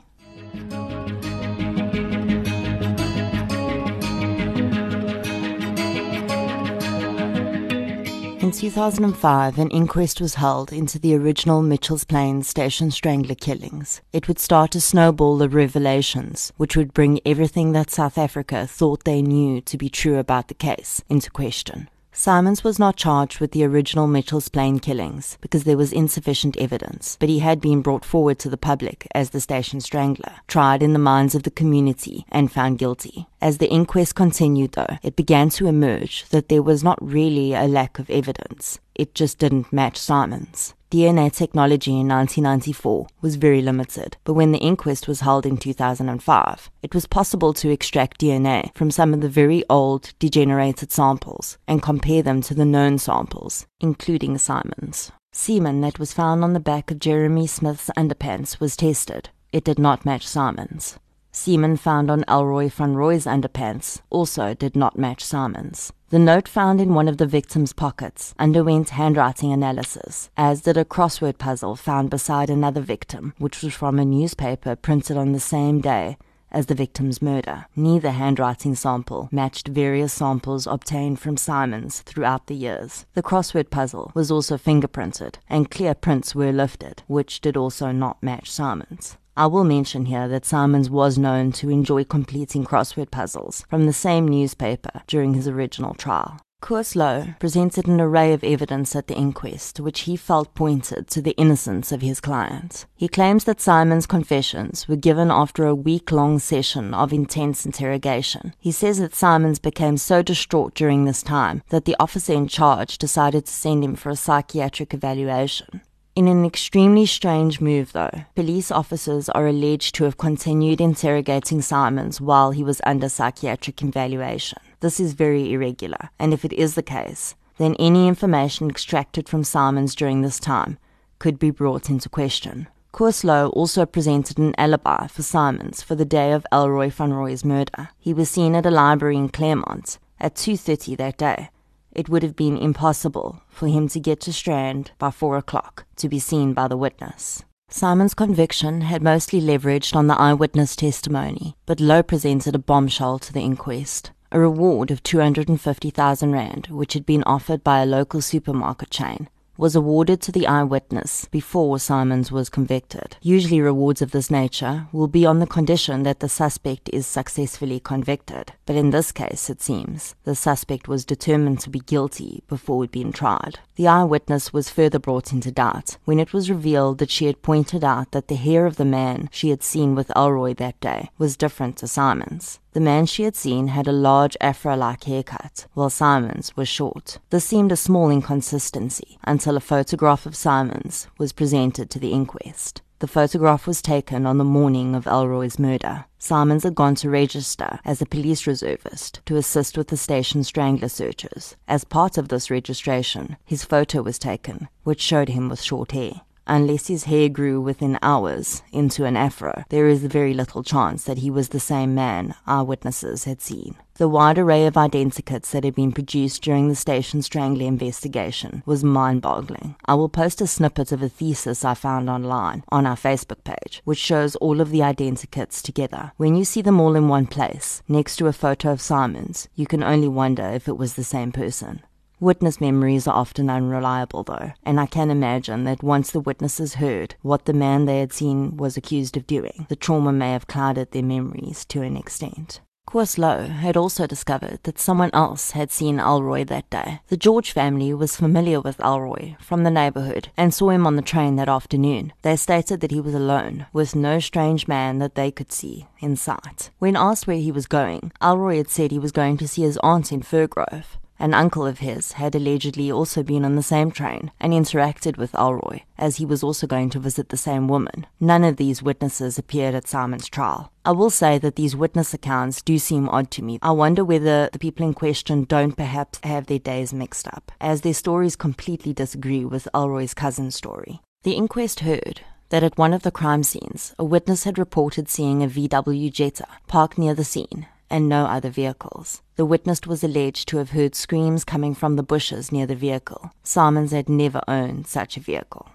[8.48, 14.00] In 2005, an inquest was held into the original Mitchell's Plain Station Strangler killings.
[14.10, 19.04] It would start to snowball the revelations, which would bring everything that South Africa thought
[19.04, 21.90] they knew to be true about the case into question.
[22.18, 27.16] Simons was not charged with the original Mitchell's Plain killings because there was insufficient evidence,
[27.20, 30.94] but he had been brought forward to the public as the station strangler, tried in
[30.94, 33.28] the minds of the community, and found guilty.
[33.40, 37.68] As the inquest continued, though, it began to emerge that there was not really a
[37.68, 38.80] lack of evidence.
[38.98, 40.74] It just didn't match Simons.
[40.90, 46.70] DNA technology in 1994 was very limited, but when the inquest was held in 2005,
[46.82, 51.80] it was possible to extract DNA from some of the very old, degenerated samples and
[51.80, 55.12] compare them to the known samples, including Simon's.
[55.30, 59.28] Semen that was found on the back of Jeremy Smith's underpants was tested.
[59.52, 60.98] It did not match Simon's.
[61.30, 65.92] Semen found on Elroy van Roy's underpants also did not match Simon's.
[66.10, 70.84] The note found in one of the victim's pockets underwent handwriting analysis, as did a
[70.86, 75.82] crossword puzzle found beside another victim, which was from a newspaper printed on the same
[75.82, 76.16] day
[76.50, 77.66] as the victim's murder.
[77.76, 83.06] Neither handwriting sample matched various samples obtained from Simons throughout the years.
[83.14, 88.22] The crossword puzzle was also fingerprinted, and clear prints were lifted, which did also not
[88.22, 89.16] match Simons.
[89.36, 93.92] I will mention here that Simons was known to enjoy completing crossword puzzles from the
[93.92, 96.40] same newspaper during his original trial.
[96.60, 101.22] Koos Louw presented an array of evidence at the inquest which he felt pointed to
[101.22, 102.84] the innocence of his client.
[102.96, 108.54] He claims that Simon's confessions were given after a week long session of intense interrogation.
[108.58, 112.98] He says that Simons became so distraught during this time that the officer in charge
[112.98, 115.82] decided to send him for a psychiatric evaluation.
[116.18, 122.20] In an extremely strange move, though, police officers are alleged to have continued interrogating Simons
[122.20, 124.58] while he was under psychiatric evaluation.
[124.80, 129.44] This is very irregular, and if it is the case, then any information extracted from
[129.44, 130.78] Simons during this time
[131.20, 132.66] could be brought into question.
[132.90, 137.44] Koos Louw also presented an alibi for Simons for the day of Elroy van Roy's
[137.44, 137.90] murder.
[137.96, 141.50] He was seen at a library in Claremont at 2.30 that day,
[141.98, 146.08] it would have been impossible for him to get to Strand by four o'clock to
[146.08, 147.42] be seen by the witness.
[147.68, 153.32] Simon's conviction had mostly leveraged on the eyewitness testimony, but Louw presented a bombshell to
[153.32, 154.12] the inquest.
[154.30, 159.76] A reward of 250,000 Rand, which had been offered by a local supermarket chain, was
[159.76, 163.16] awarded to the eyewitness before Simons was convicted.
[163.20, 167.80] Usually, rewards of this nature will be on the condition that the suspect is successfully
[167.80, 168.52] convicted.
[168.64, 173.12] But in this case, it seems, the suspect was determined to be guilty before being
[173.12, 173.58] tried.
[173.74, 177.82] The eyewitness was further brought into doubt when it was revealed that she had pointed
[177.82, 181.36] out that the hair of the man she had seen with Elroy that day was
[181.36, 182.60] different to Simon's.
[182.78, 187.18] The man she had seen had a large afro like haircut, while Simon's was short.
[187.30, 192.82] This seemed a small inconsistency until a photograph of Simon's was presented to the inquest.
[193.00, 196.04] The photograph was taken on the morning of Elroy's murder.
[196.20, 200.88] Simons had gone to register as a police reservist to assist with the station strangler
[200.88, 201.56] searches.
[201.66, 206.20] As part of this registration, his photo was taken, which showed him with short hair
[206.48, 211.18] unless his hair grew within hours into an afro, there is very little chance that
[211.18, 213.76] he was the same man eyewitnesses had seen.
[213.98, 218.84] The wide array of identikits that had been produced during the station strangler investigation was
[218.84, 219.74] mind boggling.
[219.86, 223.82] I will post a snippet of a thesis I found online on our Facebook page,
[223.84, 226.12] which shows all of the identikits together.
[226.16, 229.66] When you see them all in one place, next to a photo of Simons, you
[229.66, 231.82] can only wonder if it was the same person.
[232.20, 237.14] Witness memories are often unreliable, though, and I can imagine that once the witnesses heard
[237.22, 240.90] what the man they had seen was accused of doing, the trauma may have clouded
[240.90, 242.60] their memories to an extent.
[242.88, 247.00] Koos Louw had also discovered that someone else had seen Elroy that day.
[247.08, 251.02] The George family was familiar with Elroy from the neighborhood and saw him on the
[251.02, 252.14] train that afternoon.
[252.22, 256.16] They stated that he was alone, with no strange man that they could see in
[256.16, 256.70] sight.
[256.78, 259.78] When asked where he was going, Elroy had said he was going to see his
[259.84, 260.96] aunt in Firgrove.
[261.20, 265.34] An uncle of his had allegedly also been on the same train and interacted with
[265.34, 268.06] Elroy, as he was also going to visit the same woman.
[268.20, 270.72] None of these witnesses appeared at Simon's trial.
[270.84, 273.58] I will say that these witness accounts do seem odd to me.
[273.62, 277.80] I wonder whether the people in question don't perhaps have their days mixed up, as
[277.80, 281.00] their stories completely disagree with Elroy's cousin's story.
[281.24, 285.42] The inquest heard that at one of the crime scenes, a witness had reported seeing
[285.42, 289.22] a VW Jetta parked near the scene and no other vehicles.
[289.36, 293.32] The witness was alleged to have heard screams coming from the bushes near the vehicle.
[293.42, 295.68] Simons had never owned such a vehicle.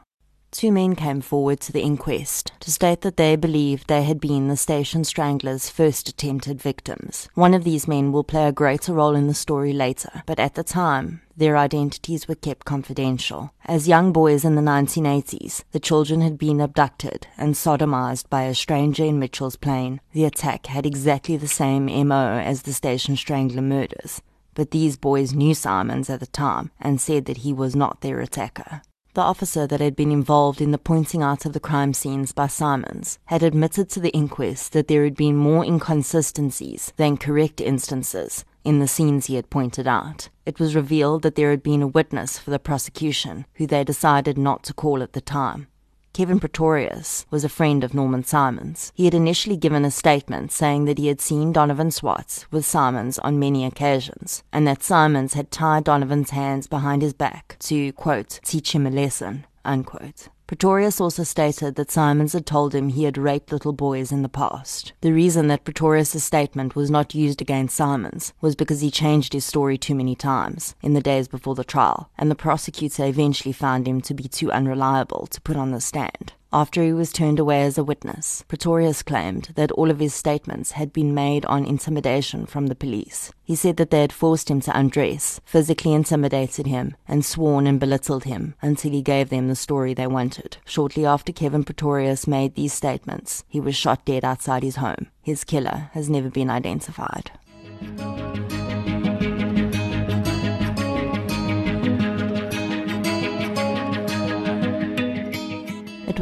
[0.53, 4.47] Two men came forward to the inquest to state that they believed they had been
[4.47, 7.27] the station strangler's first attempted victims.
[7.33, 10.53] One of these men will play a greater role in the story later, but at
[10.53, 13.51] the time, their identities were kept confidential.
[13.65, 18.53] As young boys in the 1980s, the children had been abducted and sodomized by a
[18.53, 20.01] stranger in Mitchell's Plain.
[20.11, 24.21] The attack had exactly the same MO as the station strangler murders,
[24.53, 28.19] but these boys knew Simons at the time and said that he was not their
[28.19, 28.83] attacker.
[29.16, 32.47] The officer that had been involved in the pointing out of the crime scenes by
[32.47, 38.43] Simons had admitted to the inquest that there had been more inconsistencies than correct instances
[38.64, 40.30] in the scenes he had pointed out.
[40.47, 44.38] It was revealed that there had been a witness for the prosecution who they decided
[44.38, 45.68] not to call at the time.
[46.14, 48.91] Kevin Pretorius was a friend of Norman Simons.
[48.93, 53.18] He had initially given a statement saying that he had seen Donovan Swartz with Simons
[53.20, 58.39] on many occasions, and that Simons had tied Donovan's hands behind his back to, quote,
[58.45, 60.28] teach him a lesson, unquote.
[60.53, 64.29] Pretorius also stated that Simons had told him he had raped little boys in the
[64.29, 64.93] past.
[65.01, 69.43] The reason that Pretorius' statement was not used against Simons was because he changed his
[69.43, 73.87] story too many times in the days before the trial, and the prosecutor eventually found
[73.87, 76.33] him to be too unreliable to put on the stand.
[76.55, 80.73] After he was turned away as a witness, Pretorius claimed that all of his statements
[80.73, 83.31] had been made on intimidation from the police.
[83.43, 87.79] He said that they had forced him to undress, physically intimidated him, and sworn and
[87.79, 90.57] belittled him until he gave them the story they wanted.
[90.63, 95.07] Shortly after Kevin Pretorius made these statements, he was shot dead outside his home.
[95.23, 97.31] His killer has never been identified.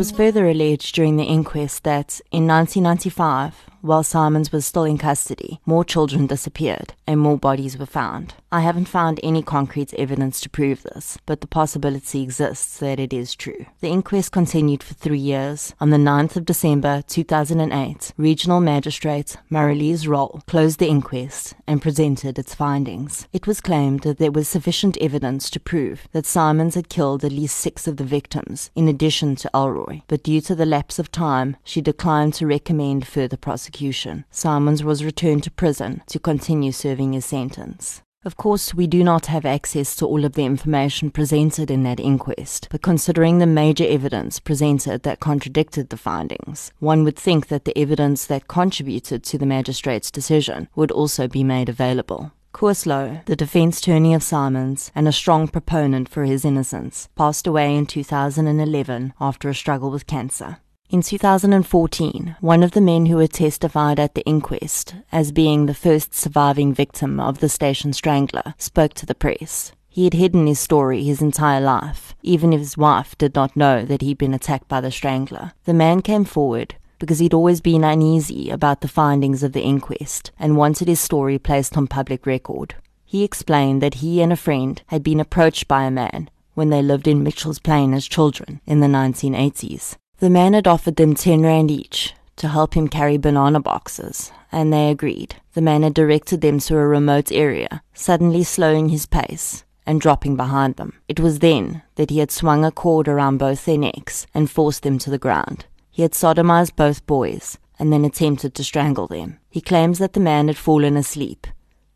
[0.02, 5.60] Was further alleged during the inquest that in 1995, while Simons was still in custody,
[5.64, 8.34] more children disappeared and more bodies were found.
[8.54, 13.14] I haven't found any concrete evidence to prove this, but the possibility exists that it
[13.14, 13.66] is true.
[13.80, 15.74] The inquest continued for three years.
[15.80, 22.38] On the 9th of December 2008, Regional Magistrate Marilise Roll closed the inquest and presented
[22.38, 23.26] its findings.
[23.32, 27.32] It was claimed that there was sufficient evidence to prove that Simons had killed at
[27.32, 31.10] least six of the victims, in addition to Elroy, but due to the lapse of
[31.10, 37.14] time, she declined to recommend further prosecution Simons was returned to prison to continue serving
[37.14, 38.02] his sentence.
[38.24, 42.00] Of course, we do not have access to all of the information presented in that
[42.00, 47.66] inquest, but considering the major evidence presented that contradicted the findings, one would think that
[47.66, 52.32] the evidence that contributed to the magistrate's decision would also be made available.
[52.52, 57.48] Koos Louw, the defense attorney of Simons and a strong proponent for his innocence, passed
[57.48, 60.60] away in 2011 after a struggle with cancer.
[60.92, 65.74] In 2014, one of the men who had testified at the inquest as being the
[65.74, 69.72] first surviving victim of the station strangler spoke to the press.
[69.88, 73.86] He had hidden his story his entire life, even if his wife did not know
[73.86, 75.54] that he'd been attacked by the strangler.
[75.64, 80.32] The man came forward because he'd always been uneasy about the findings of the inquest
[80.38, 82.76] and wanted his story placed on public record.
[83.06, 86.82] He explained that he and a friend had been approached by a man when they
[86.82, 89.96] lived in Mitchell's Plain as children in the 1980s.
[90.22, 94.72] The man had offered them 10 rand each to help him carry banana boxes, and
[94.72, 95.38] they agreed.
[95.56, 100.36] The man had directed them to a remote area, suddenly slowing his pace and dropping
[100.36, 100.94] behind them.
[101.08, 104.84] It was then that he had swung a cord around both their necks and forced
[104.84, 105.66] them to the ground.
[105.90, 109.40] He had sodomized both boys and then attempted to strangle them.
[109.50, 111.48] He claims that the man had fallen asleep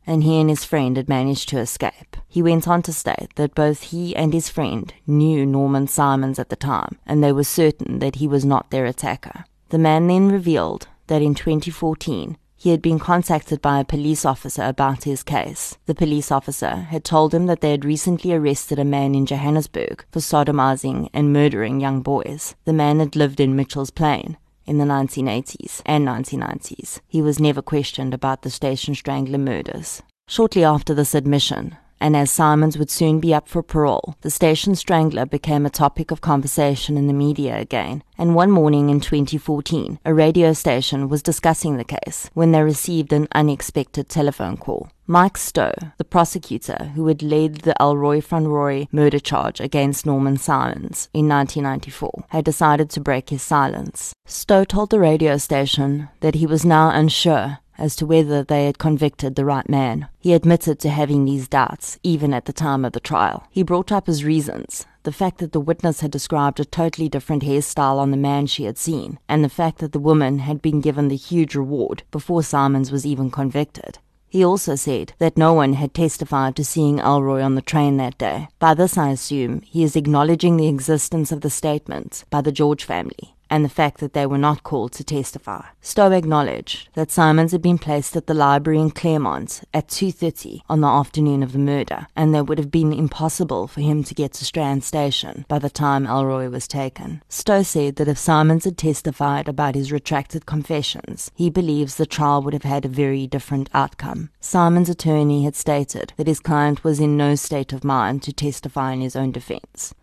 [0.07, 2.17] and he and his friend had managed to escape.
[2.27, 6.49] He went on to state that both he and his friend knew Norman Simons at
[6.49, 9.45] the time, and they were certain that he was not their attacker.
[9.69, 14.63] The man then revealed that in 2014, he had been contacted by a police officer
[14.63, 15.77] about his case.
[15.85, 20.05] The police officer had told him that they had recently arrested a man in Johannesburg
[20.11, 22.55] for sodomizing and murdering young boys.
[22.65, 27.61] The man had lived in Mitchell's Plain in the 1980s and 1990s, he was never
[27.61, 30.01] questioned about the Station Strangler murders.
[30.27, 34.75] Shortly after this admission, and as Simons would soon be up for parole, the station
[34.75, 38.03] strangler became a topic of conversation in the media again.
[38.17, 43.11] And one morning in 2014, a radio station was discussing the case when they received
[43.11, 44.89] an unexpected telephone call.
[45.07, 50.37] Mike Stowe, the prosecutor who had led the Elroy van Roy murder charge against Norman
[50.37, 54.13] Simons in 1994, had decided to break his silence.
[54.25, 58.77] Stowe told the radio station that he was now unsure as to whether they had
[58.77, 60.07] convicted the right man.
[60.19, 63.47] He admitted to having these doubts, even at the time of the trial.
[63.49, 67.43] He brought up his reasons the fact that the witness had described a totally different
[67.43, 70.81] hairstyle on the man she had seen, and the fact that the woman had been
[70.81, 73.99] given the huge reward before Simons was even convicted.
[74.27, 78.17] He also said that no one had testified to seeing Elroy on the train that
[78.17, 78.49] day.
[78.59, 82.83] By this, I assume he is acknowledging the existence of the statements by the George
[82.83, 85.65] family and the fact that they were not called to testify.
[85.81, 90.81] Stowe acknowledged that Simons had been placed at the library in Claremont at 2.30 on
[90.81, 94.13] the afternoon of the murder, and that it would have been impossible for him to
[94.13, 97.21] get to Strand Station by the time Elroy was taken.
[97.29, 102.41] Stowe said that if Simons had testified about his retracted confessions, he believes the trial
[102.41, 104.29] would have had a very different outcome.
[104.39, 108.93] Simons' attorney had stated that his client was in no state of mind to testify
[108.93, 109.93] in his own defense.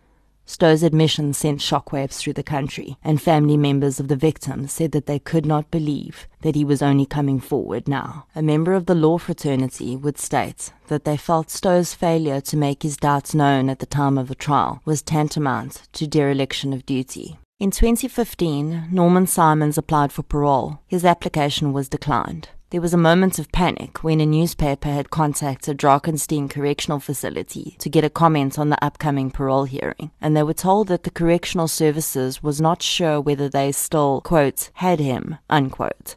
[0.45, 5.05] Stowe's admission sent shockwaves through the country, and family members of the victims said that
[5.05, 8.25] they could not believe that he was only coming forward now.
[8.35, 12.83] A member of the law fraternity would state that they felt Stowe's failure to make
[12.83, 17.39] his doubts known at the time of the trial was tantamount to dereliction of duty.
[17.59, 20.79] In 2015, Norman Simons applied for parole.
[20.87, 22.49] His application was declined.
[22.73, 27.87] There was a moment of panic when a newspaper had contacted Drakenstein Correctional Facility to
[27.87, 31.67] get a comment on the upcoming parole hearing, and they were told that the correctional
[31.67, 36.15] services was not sure whether they still, quote, had him, unquote.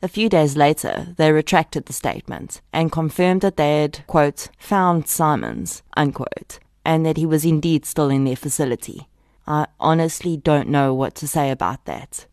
[0.00, 5.08] A few days later, they retracted the statement and confirmed that they had, quote, found
[5.08, 9.08] Simons, unquote, and that he was indeed still in their facility.
[9.44, 12.26] I honestly don't know what to say about that.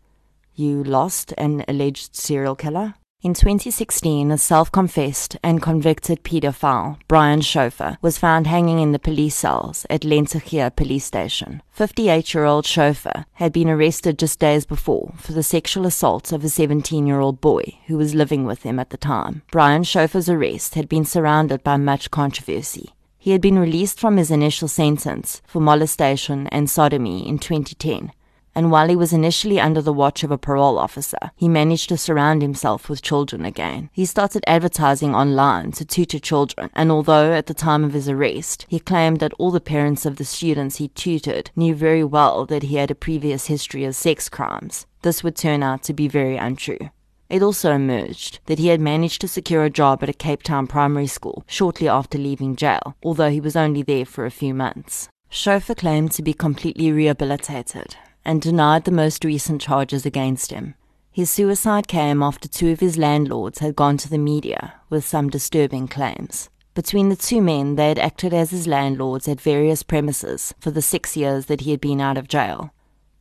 [0.54, 2.94] You lost an alleged serial killer?
[3.24, 9.00] In 2016, a self confessed and convicted paedophile, Brian Schofer, was found hanging in the
[9.00, 11.64] police cells at Lentegeur police station.
[11.72, 16.44] 58 year old Schofer had been arrested just days before for the sexual assault of
[16.44, 19.42] a 17 year old boy who was living with him at the time.
[19.52, 22.90] Brian Schofer's arrest had been surrounded by much controversy.
[23.18, 28.12] He had been released from his initial sentence for molestation and sodomy in 2010
[28.56, 31.98] and while he was initially under the watch of a parole officer, he managed to
[31.98, 33.90] surround himself with children again.
[33.94, 38.66] He started advertising online to tutor children, and although at the time of his arrest,
[38.70, 42.64] he claimed that all the parents of the students he tutored knew very well that
[42.64, 46.38] he had a previous history of sex crimes, this would turn out to be very
[46.38, 46.90] untrue.
[47.30, 50.68] It also emerged that he had managed to secure a job at a Cape Town
[50.68, 55.10] primary school shortly after leaving jail, although he was only there for a few months.
[55.32, 57.96] Schofer claimed to be completely rehabilitated
[58.26, 60.76] and denied the most recent charges against him.
[61.12, 65.30] His suicide came after two of his landlords had gone to the media with some
[65.30, 66.50] disturbing claims.
[66.74, 70.82] Between the two men, they had acted as his landlords at various premises for the
[70.82, 72.72] six years that he had been out of jail.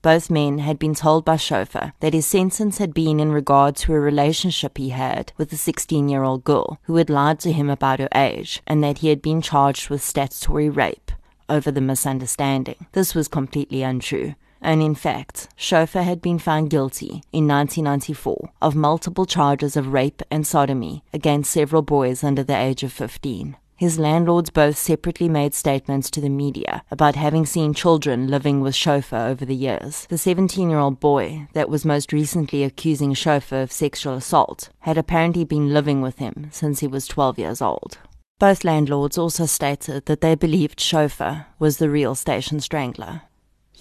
[0.00, 3.92] Both men had been told by Schofer that his sentence had been in regard to
[3.92, 7.68] a relationship he had with a 16 year old girl who had lied to him
[7.68, 11.12] about her age and that he had been charged with statutory rape
[11.48, 12.86] over the misunderstanding.
[12.92, 18.74] This was completely untrue and in fact, Schofer had been found guilty in 1994 of
[18.74, 23.56] multiple charges of rape and sodomy against several boys under the age of 15.
[23.76, 28.76] His landlords both separately made statements to the media about having seen children living with
[28.76, 30.06] Schofer over the years.
[30.08, 34.96] The 17 year old boy that was most recently accusing Schofer of sexual assault had
[34.96, 37.98] apparently been living with him since he was 12 years old.
[38.38, 43.22] Both landlords also stated that they believed Schofer was the real station strangler.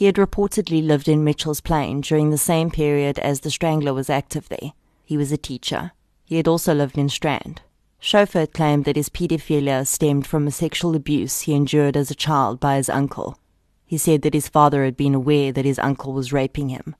[0.02, 4.10] He had reportedly lived in Mitchell's Plain during the same period as the Strangler was
[4.10, 4.74] active there.
[5.06, 5.91] He was a teacher.
[6.26, 7.62] He had also lived in Strand.
[8.02, 12.60] Schofer claimed that his paedophilia stemmed from a sexual abuse he endured as a child
[12.60, 13.38] by his uncle.
[13.86, 16.95] He said that his father had been aware that his uncle was raping him,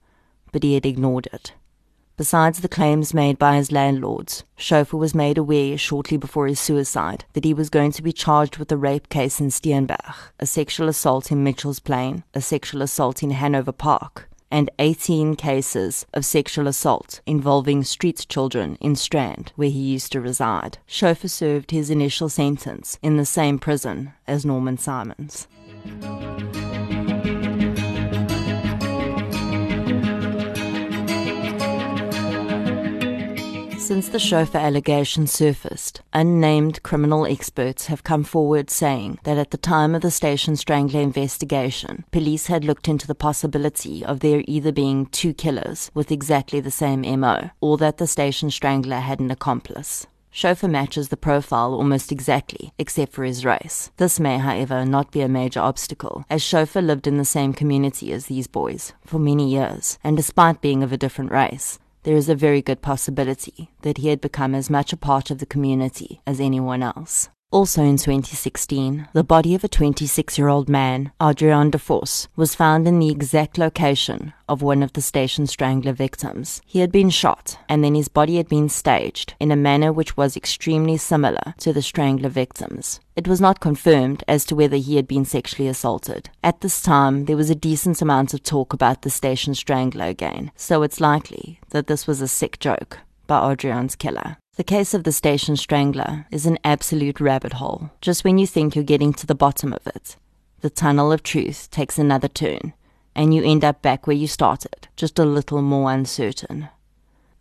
[0.52, 1.54] but he had ignored it.
[2.22, 7.24] Besides the claims made by his landlords, Schofer was made aware shortly before his suicide
[7.32, 10.88] that he was going to be charged with a rape case in Steenberg, a sexual
[10.88, 16.68] assault in Mitchell's Plain, a sexual assault in Hanover Park, and 18 cases of sexual
[16.68, 20.78] assault involving street children in Strand, where he used to reside.
[20.86, 25.48] Schofer served his initial sentence in the same prison as Norman Simons.
[33.92, 39.58] Since the Schofer allegation surfaced, unnamed criminal experts have come forward saying that at the
[39.58, 44.72] time of the Station Strangler investigation, police had looked into the possibility of there either
[44.72, 49.30] being two killers with exactly the same MO, or that the Station Strangler had an
[49.30, 50.06] accomplice.
[50.32, 53.90] Schofer matches the profile almost exactly, except for his race.
[53.98, 58.10] This may, however, not be a major obstacle, as Schofer lived in the same community
[58.10, 62.28] as these boys for many years, and despite being of a different race, there is
[62.28, 66.20] a very good possibility that he had become as much a part of the community
[66.26, 67.28] as anyone else.
[67.52, 72.54] Also in 2016, the body of a 26 year old man, Adrian de Vos, was
[72.54, 76.62] found in the exact location of one of the Station Strangler victims.
[76.64, 80.16] He had been shot, and then his body had been staged in a manner which
[80.16, 83.00] was extremely similar to the Strangler victims.
[83.16, 86.30] It was not confirmed as to whether he had been sexually assaulted.
[86.42, 90.52] At this time, there was a decent amount of talk about the Station Strangler again,
[90.56, 94.38] so it's likely that this was a sick joke by Adrian's killer.
[94.56, 97.90] The case of the station strangler is an absolute rabbit hole.
[98.02, 100.16] Just when you think you're getting to the bottom of it,
[100.60, 102.74] the tunnel of truth takes another turn,
[103.14, 106.68] and you end up back where you started, just a little more uncertain.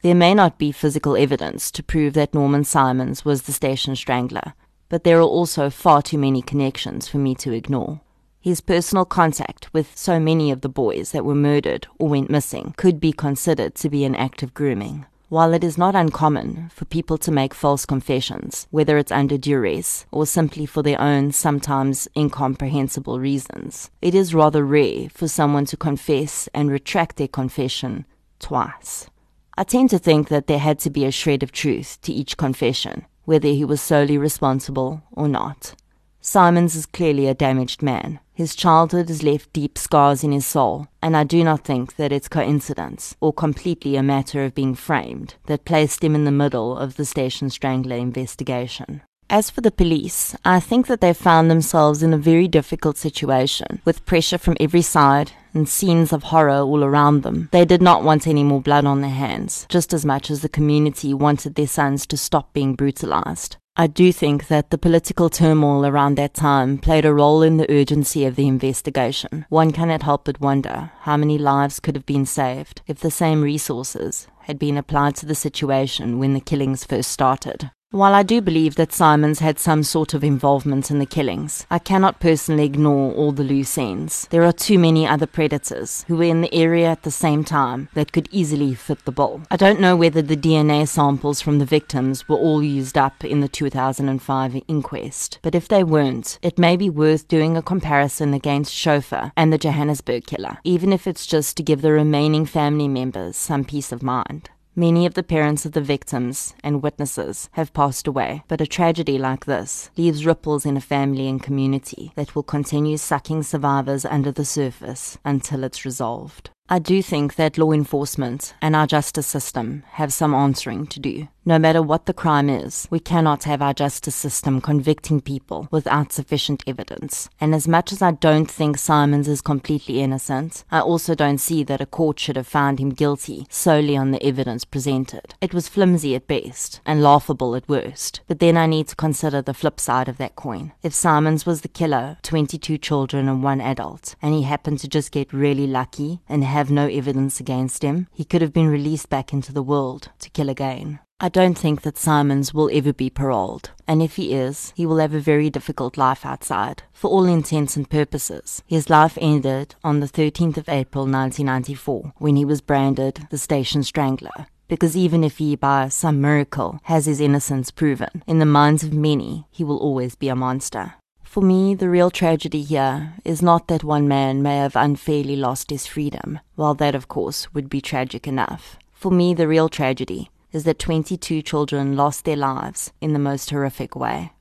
[0.03, 4.53] There may not be physical evidence to prove that Norman Simons was the station strangler,
[4.88, 7.99] but there are also far too many connections for me to ignore.
[8.39, 12.74] His personal contact with so many of the boys that were murdered or went missing
[12.78, 15.05] could be considered to be an act of grooming.
[15.32, 20.05] While it is not uncommon for people to make false confessions, whether it's under duress
[20.11, 25.77] or simply for their own sometimes incomprehensible reasons, it is rather rare for someone to
[25.77, 28.05] confess and retract their confession
[28.39, 29.09] twice.
[29.57, 32.36] I tend to think that there had to be a shred of truth to each
[32.36, 35.75] confession, whether he was solely responsible or not.
[36.24, 38.19] Simons is clearly a damaged man.
[38.34, 42.11] His childhood has left deep scars in his soul, and I do not think that
[42.11, 46.78] it's coincidence or completely a matter of being framed that placed him in the middle
[46.78, 49.01] of the Station Strangler investigation.
[49.32, 53.82] As for the police, I think that they found themselves in a very difficult situation,
[53.86, 57.49] with pressure from every side and scenes of horror all around them.
[57.51, 60.49] They did not want any more blood on their hands, just as much as the
[60.49, 63.55] community wanted their sons to stop being brutalized.
[63.78, 67.72] I do think that the political turmoil around that time played a role in the
[67.72, 69.45] urgency of the investigation.
[69.47, 73.41] One cannot help but wonder how many lives could have been saved if the same
[73.41, 77.72] resources had been applied to the situation when the killings first started.
[77.93, 81.77] While I do believe that Simons had some sort of involvement in the killings, I
[81.77, 84.29] cannot personally ignore all the loose ends.
[84.29, 87.89] There are too many other predators who were in the area at the same time
[87.93, 89.41] that could easily fit the bill.
[89.51, 93.41] I don't know whether the DNA samples from the victims were all used up in
[93.41, 98.73] the 2005 inquest, but if they weren't, it may be worth doing a comparison against
[98.73, 103.35] Schofer and the Johannesburg killer, even if it's just to give the remaining family members
[103.35, 104.49] some peace of mind.
[104.76, 109.17] Many of the parents of the victims and witnesses have passed away, but a tragedy
[109.17, 114.32] like this leaves ripples in a family and community that will continue sucking survivors under
[114.32, 116.51] the surface until it's resolved.
[116.70, 121.28] I do think that law enforcement and our justice system have some answering to do.
[121.43, 126.14] No matter what the crime is, we cannot have our justice system convicting people without
[126.14, 127.30] sufficient evidence.
[127.39, 131.64] And as much as I don't think Simons is completely innocent, I also don't see
[131.64, 135.34] that a court should have found him guilty solely on the evidence presented.
[135.41, 138.22] It was flimsy at best and laughable at worst.
[138.28, 140.74] But then I need to consider the flip side of that coin.
[140.84, 145.12] If Simons was the killer, 22 children and one adult, and he happened to just
[145.12, 149.34] get really lucky and have no evidence against him, he could have been released back
[149.34, 150.99] into the world to kill again.
[151.24, 154.97] I don't think that Simons will ever be paroled, and if he is, he will
[154.97, 156.84] have a very difficult life outside.
[156.93, 162.36] For all intents and purposes, his life ended on the 13th of April 1994 when
[162.36, 164.47] he was branded the Station Strangler.
[164.68, 168.93] Because even if he, by some miracle, has his innocence proven, in the minds of
[168.93, 170.95] many, he will always be a monster.
[171.32, 175.69] For me, the real tragedy here is not that one man may have unfairly lost
[175.69, 178.77] his freedom, while that, of course, would be tragic enough.
[178.91, 183.49] For me, the real tragedy is that 22 children lost their lives in the most
[183.49, 184.34] horrific way.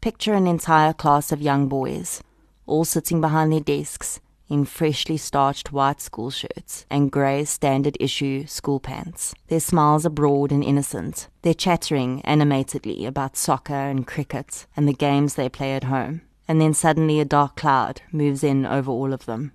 [0.00, 2.22] Picture an entire class of young boys,
[2.64, 8.46] all sitting behind their desks in freshly starched white school shirts and grey standard issue
[8.46, 9.34] school pants.
[9.48, 11.28] Their smiles are broad and innocent.
[11.42, 16.22] They're chattering animatedly about soccer and cricket and the games they play at home.
[16.46, 19.52] And then suddenly a dark cloud moves in over all of them.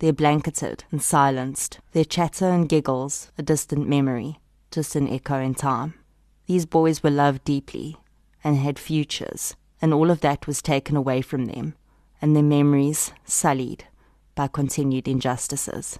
[0.00, 1.78] They're blanketed and silenced.
[1.92, 4.40] Their chatter and giggles a distant memory
[4.74, 5.94] just an echo in time.
[6.46, 7.96] These boys were loved deeply
[8.42, 11.74] and had futures, and all of that was taken away from them,
[12.20, 13.84] and their memories sullied
[14.34, 15.98] by continued injustices.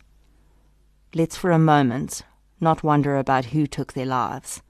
[1.14, 2.22] Let's for a moment
[2.61, 4.62] not wonder about who took their lives,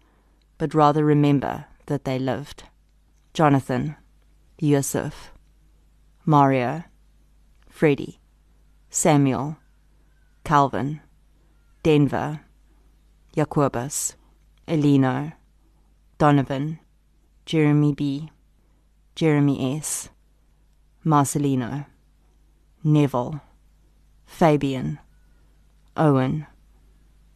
[0.59, 2.65] but rather remember that they lived.
[3.33, 3.97] Jonathan,
[4.59, 5.33] Yusuf,
[6.25, 6.85] Mario,
[7.69, 8.21] Freddie,
[8.91, 9.57] Samuel,
[10.45, 11.01] Calvin,
[11.83, 12.41] Denver,
[13.35, 14.15] Jacobus,
[14.69, 15.33] Elino,
[16.19, 16.79] Donovan,
[17.45, 18.31] Jeremy B.,
[19.15, 20.09] Jeremy S.,
[21.05, 21.87] Marcelino,
[22.83, 23.41] Neville,
[24.35, 24.99] Fabian,
[25.97, 26.45] Owen,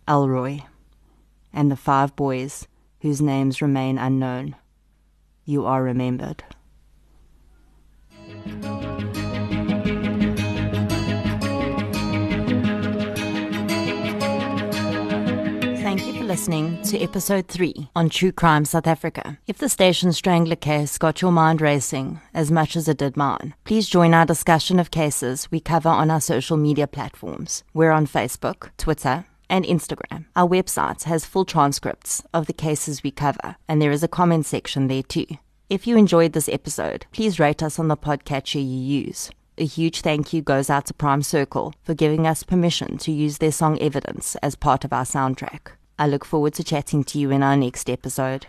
[0.08, 0.62] Elroy,
[1.52, 2.66] and the five boys
[3.02, 4.56] whose names remain unknown.
[5.44, 6.42] You are remembered.
[16.28, 19.38] Listening to episode 3 on True Crime South Africa.
[19.46, 23.54] If the Station Strangler case got your mind racing as much as it did mine,
[23.64, 27.64] please join our discussion of cases we cover on our social media platforms.
[27.72, 30.26] We're on Facebook, Twitter, and Instagram.
[30.36, 34.44] Our website has full transcripts of the cases we cover, and there is a comment
[34.44, 35.28] section there too.
[35.70, 39.30] If you enjoyed this episode, please rate us on the podcatcher you use.
[39.56, 43.38] A huge thank you goes out to Prime Circle for giving us permission to use
[43.38, 45.77] their song Evidence as part of our soundtrack.
[46.00, 48.46] I look forward to chatting to you in our next episode.